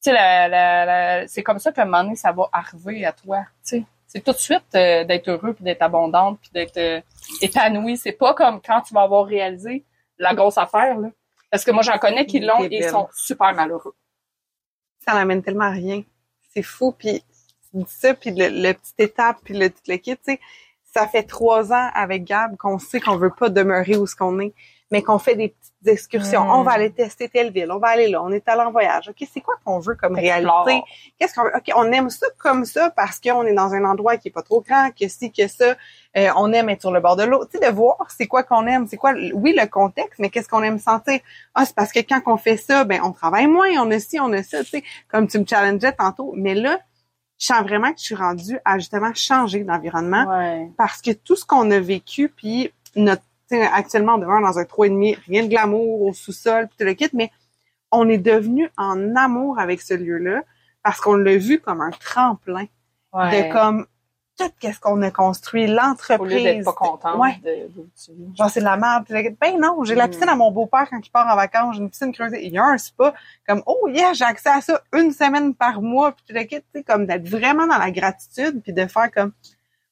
[0.00, 3.40] C'est comme ça qu'à un moment donné, ça va arriver à toi.
[3.62, 7.00] Tu sais, c'est tout de suite euh, d'être heureux puis d'être abondante puis d'être euh,
[7.42, 7.96] épanoui.
[7.96, 9.84] C'est pas comme quand tu vas avoir réalisé
[10.18, 11.08] la grosse affaire là.
[11.50, 12.90] Parce que moi, j'en connais qui l'ont et Débile.
[12.90, 13.94] sont super malheureux.
[15.06, 16.02] Ça n'amène tellement à rien.
[16.52, 16.92] C'est fou.
[16.92, 17.22] Puis
[17.70, 20.40] tu dis ça, puis le, le petite étape, puis le tout le kit, tu sais.
[20.82, 24.40] Ça fait trois ans avec Gab qu'on sait qu'on veut pas demeurer où ce qu'on
[24.40, 24.54] est,
[24.90, 26.42] mais qu'on fait des petites excursions.
[26.42, 29.08] On va aller tester telle ville, on va aller là, on est allé en voyage.
[29.08, 30.64] OK, c'est quoi qu'on veut comme Explore.
[30.64, 30.86] réalité?
[31.18, 31.52] Qu'est-ce qu'on veut?
[31.56, 34.42] OK, on aime ça comme ça parce qu'on est dans un endroit qui est pas
[34.42, 35.74] trop grand, que si, que ça.
[36.16, 37.44] Euh, on aime être sur le bord de l'eau.
[37.46, 40.48] Tu sais, de voir c'est quoi qu'on aime, c'est quoi, oui, le contexte, mais qu'est-ce
[40.48, 41.18] qu'on aime sentir?
[41.54, 44.18] Ah, c'est parce que quand on fait ça, ben, on travaille moins, on a ci,
[44.20, 46.32] on a ça, tu sais, comme tu me challengeais tantôt.
[46.36, 46.78] Mais là,
[47.38, 50.70] je sens vraiment que je suis rendue à justement changer d'environnement Ouais.
[50.78, 54.58] parce que tout ce qu'on a vécu, puis notre, tu sais, actuellement, on demeure dans
[54.58, 57.30] un 3,5, rien de glamour au sous-sol, puis tout le kit, mais
[57.92, 60.42] on est devenu en amour avec ce lieu-là
[60.82, 62.66] parce qu'on l'a vu comme un tremplin
[63.12, 63.48] Ouais.
[63.48, 63.86] de comme
[64.38, 66.42] tout qu'est-ce qu'on a construit, Au lieu l'entreprise.
[66.42, 67.40] d'être pas contente Ouais.
[67.42, 67.66] de,
[67.96, 68.36] tu vis.
[68.36, 69.06] Genre, c'est de la merde.
[69.40, 70.10] Ben non, j'ai la Mm.
[70.10, 71.76] piscine à mon beau-père quand il part en vacances.
[71.76, 72.44] J'ai une piscine creusée.
[72.44, 73.14] Il y a un spa.
[73.48, 76.12] Comme, oh yeah, j'ai accès à ça une semaine par mois.
[76.12, 78.60] Puis tu le quittes, tu sais, comme d'être vraiment dans la gratitude.
[78.62, 79.32] Puis de faire comme,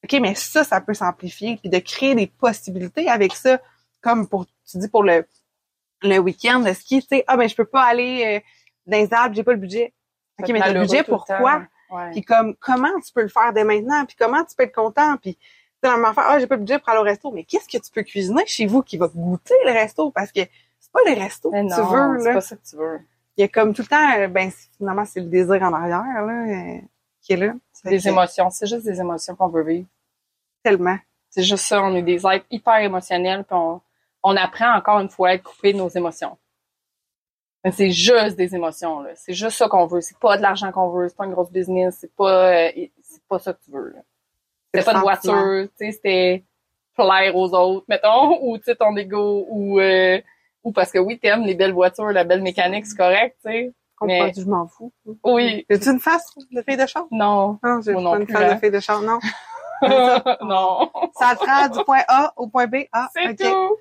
[0.05, 1.57] OK, mais ça, ça peut s'amplifier.
[1.57, 3.59] Puis de créer des possibilités avec ça.
[4.01, 5.25] Comme pour, tu dis pour le,
[6.03, 8.39] le week-end, le ski, tu sais, ah ben je peux pas aller euh,
[8.85, 9.93] dans les Alpes, j'ai pas le budget.
[10.39, 11.63] OK, mais t'as le budget, pourquoi?
[12.11, 15.17] Puis comme comment tu peux le faire dès maintenant, puis comment tu peux être content,
[15.17, 15.41] puis tu
[15.83, 17.67] sais, la même affaire, ah j'ai pas le budget pour aller au resto, mais qu'est-ce
[17.67, 20.11] que tu peux cuisiner chez vous qui va goûter le resto?
[20.11, 20.41] Parce que
[20.79, 22.33] c'est pas le resto que non, tu veux c'est là.
[22.33, 22.99] pas ça que tu veux.
[23.37, 25.73] Il y a comme tout le temps euh, ben c'est- finalement c'est le désir en
[25.73, 26.77] arrière là euh,
[27.25, 27.53] qui est là.
[27.73, 28.49] C'est des émotions.
[28.49, 29.87] C'est juste des émotions qu'on veut vivre.
[30.63, 30.97] tellement.
[31.29, 31.81] C'est juste ça.
[31.83, 33.81] On est des êtres hyper émotionnels, puis on,
[34.23, 36.37] on apprend encore une fois à être coupé de nos émotions.
[37.63, 39.11] Mais c'est juste des émotions, là.
[39.15, 40.01] C'est juste ça qu'on veut.
[40.01, 41.09] C'est pas de l'argent qu'on veut.
[41.09, 41.97] C'est pas une grosse business.
[41.99, 42.71] C'est pas, euh,
[43.01, 44.01] c'est pas ça que tu veux, là.
[44.73, 46.43] C'était pas de voiture, tu sais, c'était
[46.95, 50.19] plaire aux autres, mettons, ou tu sais, ton ego, ou, euh,
[50.63, 53.73] ou parce que oui, t'aimes les belles voitures, la belle mécanique, c'est correct, tu sais.
[54.01, 54.91] Mais- je m'en fous.
[55.23, 55.65] Oui.
[55.69, 57.05] As-tu une face de fille de char?
[57.11, 57.59] Non.
[57.63, 58.55] Non, j'ai pas non une plus, face hein.
[58.55, 59.19] de fille de char, non.
[60.41, 60.91] non.
[61.19, 62.75] Ça te rend du point A au point B.
[62.91, 63.77] Ah, C'est tout.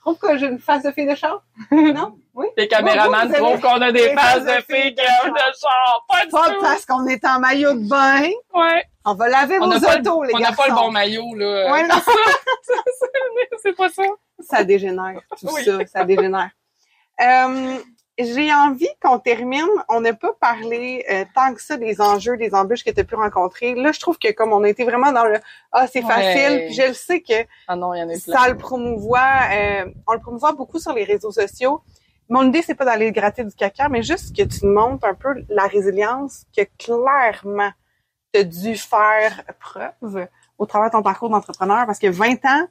[0.00, 1.42] Trouve que j'ai une face de fille de char?
[1.70, 2.16] non?
[2.32, 2.46] Oui?
[2.56, 6.06] Les caméramans trouvent avez qu'on a des des faces de de filles qui de char.
[6.08, 6.60] Pas du Pas tout.
[6.62, 8.22] parce qu'on est en maillot de bain.
[8.54, 8.84] Ouais.
[9.04, 10.62] On va laver On vos n'a autos, les on n'a garçons.
[10.62, 11.72] pas le bon maillot, là.
[11.72, 11.96] Ouais, non,
[13.62, 14.02] c'est pas ça.
[14.40, 15.64] ça dégénère, tout Oui.
[15.64, 16.50] ça, ça dégénère.
[17.20, 17.76] Euh,
[18.18, 19.66] j'ai envie qu'on termine.
[19.88, 23.04] On n'a pas parlé euh, tant que ça des enjeux, des embûches que tu as
[23.04, 23.74] pu rencontrer.
[23.74, 25.38] Là, je trouve que comme on a été vraiment dans le
[25.72, 26.08] «Ah, c'est Ouais.
[26.08, 28.18] facile», puis je le sais que Ah non, il y en a plein.
[28.34, 29.20] ça le promouvoit,
[29.52, 31.82] euh, on le promouvoit beaucoup sur les réseaux sociaux,
[32.30, 35.34] mon idée, c'est pas d'aller gratter du caca, mais juste que tu montres un peu
[35.48, 37.70] la résilience que clairement
[38.34, 40.26] tu as dû faire preuve
[40.58, 42.66] au travers de ton parcours d'entrepreneur parce que 20 ans,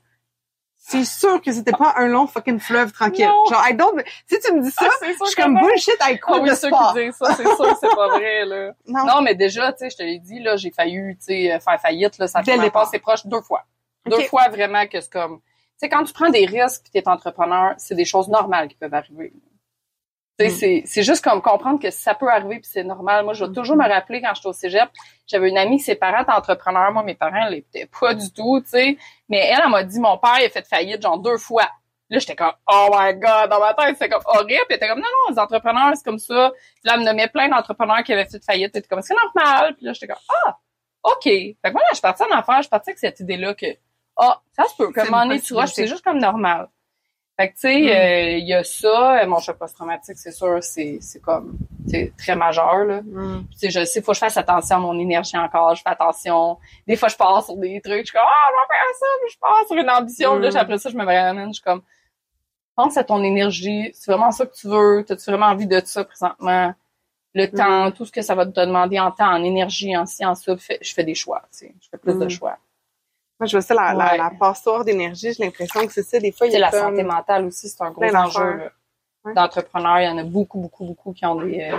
[0.90, 3.26] c'est sûr que c'était pas un long fucking fleuve tranquille.
[3.28, 3.46] Non.
[3.50, 6.26] Genre, I don't, si tu me dis ça, Ah, je suis comme bullshit avec Ah
[6.26, 8.72] quoi oui, de ceux qui disent ça, c'est sûr que c'est pas vrai, là.
[8.88, 9.06] Non.
[9.06, 11.82] Non, mais déjà, tu sais, je te l'ai dit, là, j'ai failli, tu sais, faire
[11.82, 12.58] faillite, là, ça fait
[12.90, 13.64] c'est proche deux fois.
[14.06, 15.44] Deux fois vraiment que c'est comme, tu
[15.80, 18.94] sais, quand tu prends des risques puis t'es entrepreneur, c'est des choses normales qui peuvent
[18.94, 19.34] arriver.
[20.40, 20.84] Mm.
[20.86, 23.26] c'est, juste comme comprendre que ça peut arriver puis c'est normal.
[23.26, 24.90] Moi, je vais toujours me rappeler quand j'étais au cégep,
[25.26, 26.92] j'avais une amie, ses parents étaient entrepreneurs.
[26.92, 28.98] Moi, mes parents, ils l'étaient pas du tout, tu sais.
[29.30, 31.68] Mais elle, elle m'a dit, mon père, il a fait faillite, genre, deux fois.
[32.10, 34.48] Là, j'étais comme, oh my god, dans ma tête, c'est comme horrible.
[34.48, 36.52] Puis elle était comme, non, non, les entrepreneurs, c'est comme ça.
[36.54, 38.72] Puis là, elle me nommait plein d'entrepreneurs qui avaient fait faillite.
[38.72, 39.76] Puis elle était comme, c'est normal.
[39.76, 40.58] Puis là, j'étais comme, ah,
[41.04, 41.24] OK.
[41.24, 43.56] Fait que moi, là, je suis partie en affaires, je suis partie avec cette idée-là
[43.56, 43.66] que,
[44.18, 46.70] ah, ça se peut, comme on est tu c'est juste comme normal.
[47.40, 47.88] Fait que, tu sais, Mm.
[47.88, 49.22] euh, il y a ça.
[49.22, 51.56] Euh, Mon choc post-traumatique, c'est sûr, c'est, c'est comme,
[51.88, 53.02] c'est très majeur, là.
[53.04, 53.46] Mm.
[53.48, 55.84] Puis, tu sais, je sais, faut que je fasse attention à mon énergie encore, je
[55.84, 56.58] fais attention.
[56.88, 59.06] Des fois, je pars sur des trucs, je suis comme, ah, je vais faire ça,
[59.22, 60.32] puis je pars sur une ambition.
[60.40, 60.52] Puis Mm.
[60.54, 61.84] Là, après ça, je me ramène, je suis comme,
[62.76, 66.04] pense à ton énergie, c'est vraiment ça que tu veux, t'as-tu vraiment envie de ça
[66.04, 66.74] présentement?
[67.36, 67.52] Le Mm.
[67.52, 70.34] temps, tout ce que ça va te demander en temps, en énergie, en ci, en
[70.34, 71.76] ça, fait- je fais des choix, tu sais.
[71.82, 72.58] Je fais plus de choix.
[73.40, 74.18] Moi, je vois ça, la, la, Ouais.
[74.18, 76.20] la passoire d'énergie, j'ai l'impression que c'est ça.
[76.20, 78.70] Des fois, il y C'est a la comme- santé mentale aussi, c'est un gros enjeu.
[79.26, 79.34] Ouais.
[79.34, 80.00] d'entrepreneurs.
[80.00, 81.78] Il y en a beaucoup, beaucoup, beaucoup qui ont des, euh,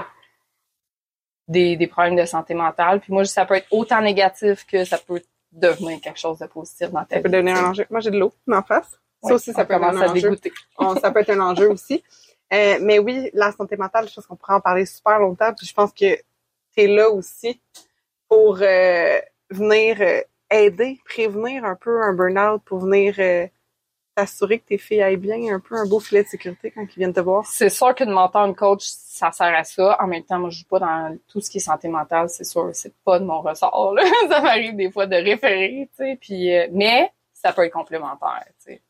[1.46, 3.00] des, des problèmes de santé mentale.
[3.00, 6.90] Puis moi, ça peut être autant négatif que ça peut devenir quelque chose de positif
[6.90, 7.64] dans ta Ça peut vie, devenir tu sais.
[7.66, 7.86] un enjeu.
[7.90, 8.98] Moi, j'ai de l'eau en face.
[9.22, 10.38] Ça aussi, ça peut être un à enjeu.
[10.76, 12.04] On- ça peut être un enjeu aussi.
[12.52, 15.52] Euh, mais oui, la santé mentale, je pense qu'on pourrait en parler super longtemps.
[15.54, 16.20] Puis je pense que tu
[16.82, 17.60] es là aussi
[18.28, 19.18] pour euh,
[19.50, 19.96] venir
[20.50, 23.46] aider, prévenir un peu un burn-out, pour venir euh,
[24.14, 26.98] t'assurer que tes filles aillent bien, un peu un beau filet de sécurité quand ils
[26.98, 27.46] viennent te voir.
[27.46, 29.96] C'est sûr qu'une mentor, une coach, ça sert à ça.
[30.02, 32.44] En même temps, moi, je joue pas dans tout ce qui est santé mentale, c'est
[32.44, 33.94] sûr, c'est pas de mon ressort.
[33.94, 34.02] Là.
[34.28, 36.18] ça m'arrive des fois de référer, tu sais.
[36.20, 38.82] Puis, euh, mais ça peut être complémentaire, tu sais.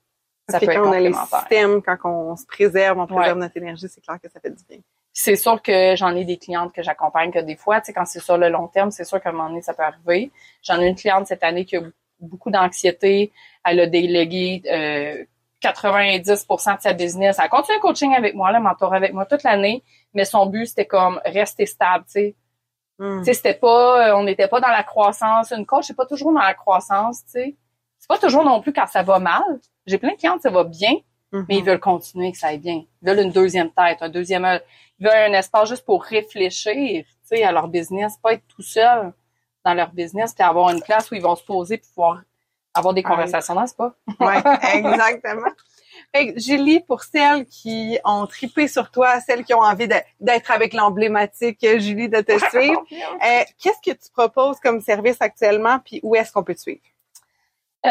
[0.49, 1.41] Ça Parce peut que être on a les complémentaire.
[1.41, 3.45] systèmes, quand on se préserve, on préserve Ouais.
[3.45, 4.79] notre énergie, c'est clair que ça fait du bien.
[5.13, 8.05] C'est sûr que j'en ai des clientes que j'accompagne que des fois, tu sais, quand
[8.07, 10.31] c'est sur le long terme, c'est sûr qu'à un moment donné, ça peut arriver.
[10.63, 11.83] J'en ai une cliente cette année qui a
[12.21, 13.33] beaucoup d'anxiété.
[13.65, 15.25] Elle a délégué euh,
[15.63, 17.39] 90% de sa business.
[17.43, 19.83] Elle continue le coaching avec moi, le mentor avec moi toute l'année,
[20.15, 22.35] mais son but, c'était comme rester stable, tu sais.
[22.99, 23.19] Mm.
[23.21, 25.53] Tu sais, c'était pas, euh, on n'était pas dans la croissance.
[25.53, 27.57] Une coach, c'est pas toujours dans la croissance, tu sais.
[27.99, 29.43] C'est pas toujours non plus quand ça va mal.
[29.87, 30.95] J'ai plein de clientes, ça va bien,
[31.33, 31.47] Mhm.
[31.49, 32.83] mais ils veulent continuer, que ça aille bien.
[33.03, 34.61] Ils veulent une deuxième tête, un deuxième œil.
[35.01, 39.13] Veulent un espace juste pour réfléchir, tu sais, à leur business, pas être tout seul
[39.65, 42.23] dans leur business, puis avoir une place où ils vont se poser puis pouvoir
[42.75, 43.95] avoir des conversations dans ce pas?
[44.21, 44.43] Ouais,
[44.75, 45.51] exactement.
[46.15, 50.51] Fait que, Julie, pour celles qui ont tripé sur toi, celles qui ont envie d'être
[50.51, 55.79] avec l'emblématique euh, Julie de te suivre, euh, qu'est-ce que tu proposes comme service actuellement,
[55.81, 56.81] puis où est-ce qu'on peut te suivre?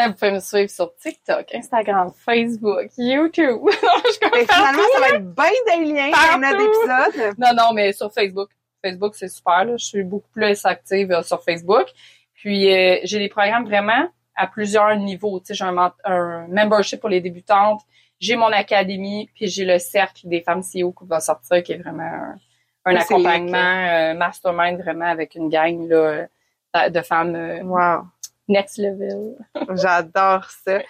[0.06, 3.60] Vous pouvez me suivre sur TikTok, Instagram, Facebook, YouTube.
[3.66, 7.34] Je finalement, ça va être bien des liens dans notre épisode.
[7.38, 8.50] Non, non, mais sur Facebook.
[8.84, 9.64] Facebook, c'est super.
[9.64, 9.76] Là.
[9.76, 11.86] Je suis beaucoup plus active euh, sur Facebook.
[12.34, 15.40] Puis, euh, j'ai des programmes vraiment à plusieurs niveaux.
[15.40, 17.82] Tu sais, j'ai un, membership pour les débutantes,
[18.20, 21.78] j'ai mon académie, puis j'ai le cercle des femmes CEO qui va sortir, qui est
[21.78, 22.34] vraiment
[22.84, 26.26] un, accompagnement euh, mastermind vraiment avec une gang là,
[26.76, 28.04] euh, de femmes Wow,
[28.48, 29.36] next level.
[29.76, 30.80] j'adore ça.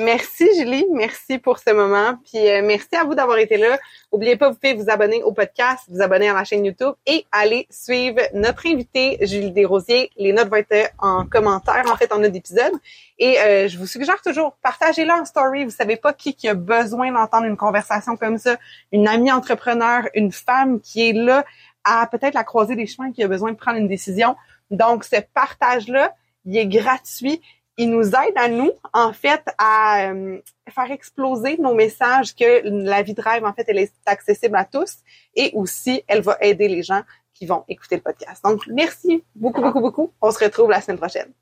[0.00, 3.76] Merci Julie, merci pour ce moment, puis euh, merci à vous d'avoir été là.
[4.12, 7.26] N'oubliez pas, vous pouvez vous abonner au podcast, vous abonner à la chaîne YouTube et
[7.32, 10.12] aller suivre notre invité Julie Desrosiers.
[10.16, 12.74] Les notes vont être en commentaire en fait en note d'épisode.
[13.18, 15.64] Et euh, je vous suggère toujours, partagez-le en story.
[15.64, 18.56] Vous savez pas qui, qui a besoin d'entendre une conversation comme ça.
[18.92, 21.44] Une amie entrepreneur, une femme qui est là
[21.82, 24.36] à peut-être la croisée des chemins, qui a besoin de prendre une décision.
[24.70, 26.14] Donc, ce partage-là,
[26.44, 27.40] il est gratuit.
[27.76, 33.02] Il nous aide à nous, en fait, à euh, faire exploser nos messages que la
[33.02, 34.96] vie de rêve, en fait, elle est accessible à tous.
[35.36, 37.02] Et aussi, elle va aider les gens
[37.34, 38.42] qui vont écouter le podcast.
[38.42, 40.12] Donc, merci beaucoup, beaucoup, beaucoup.
[40.20, 41.32] On se retrouve la semaine prochaine.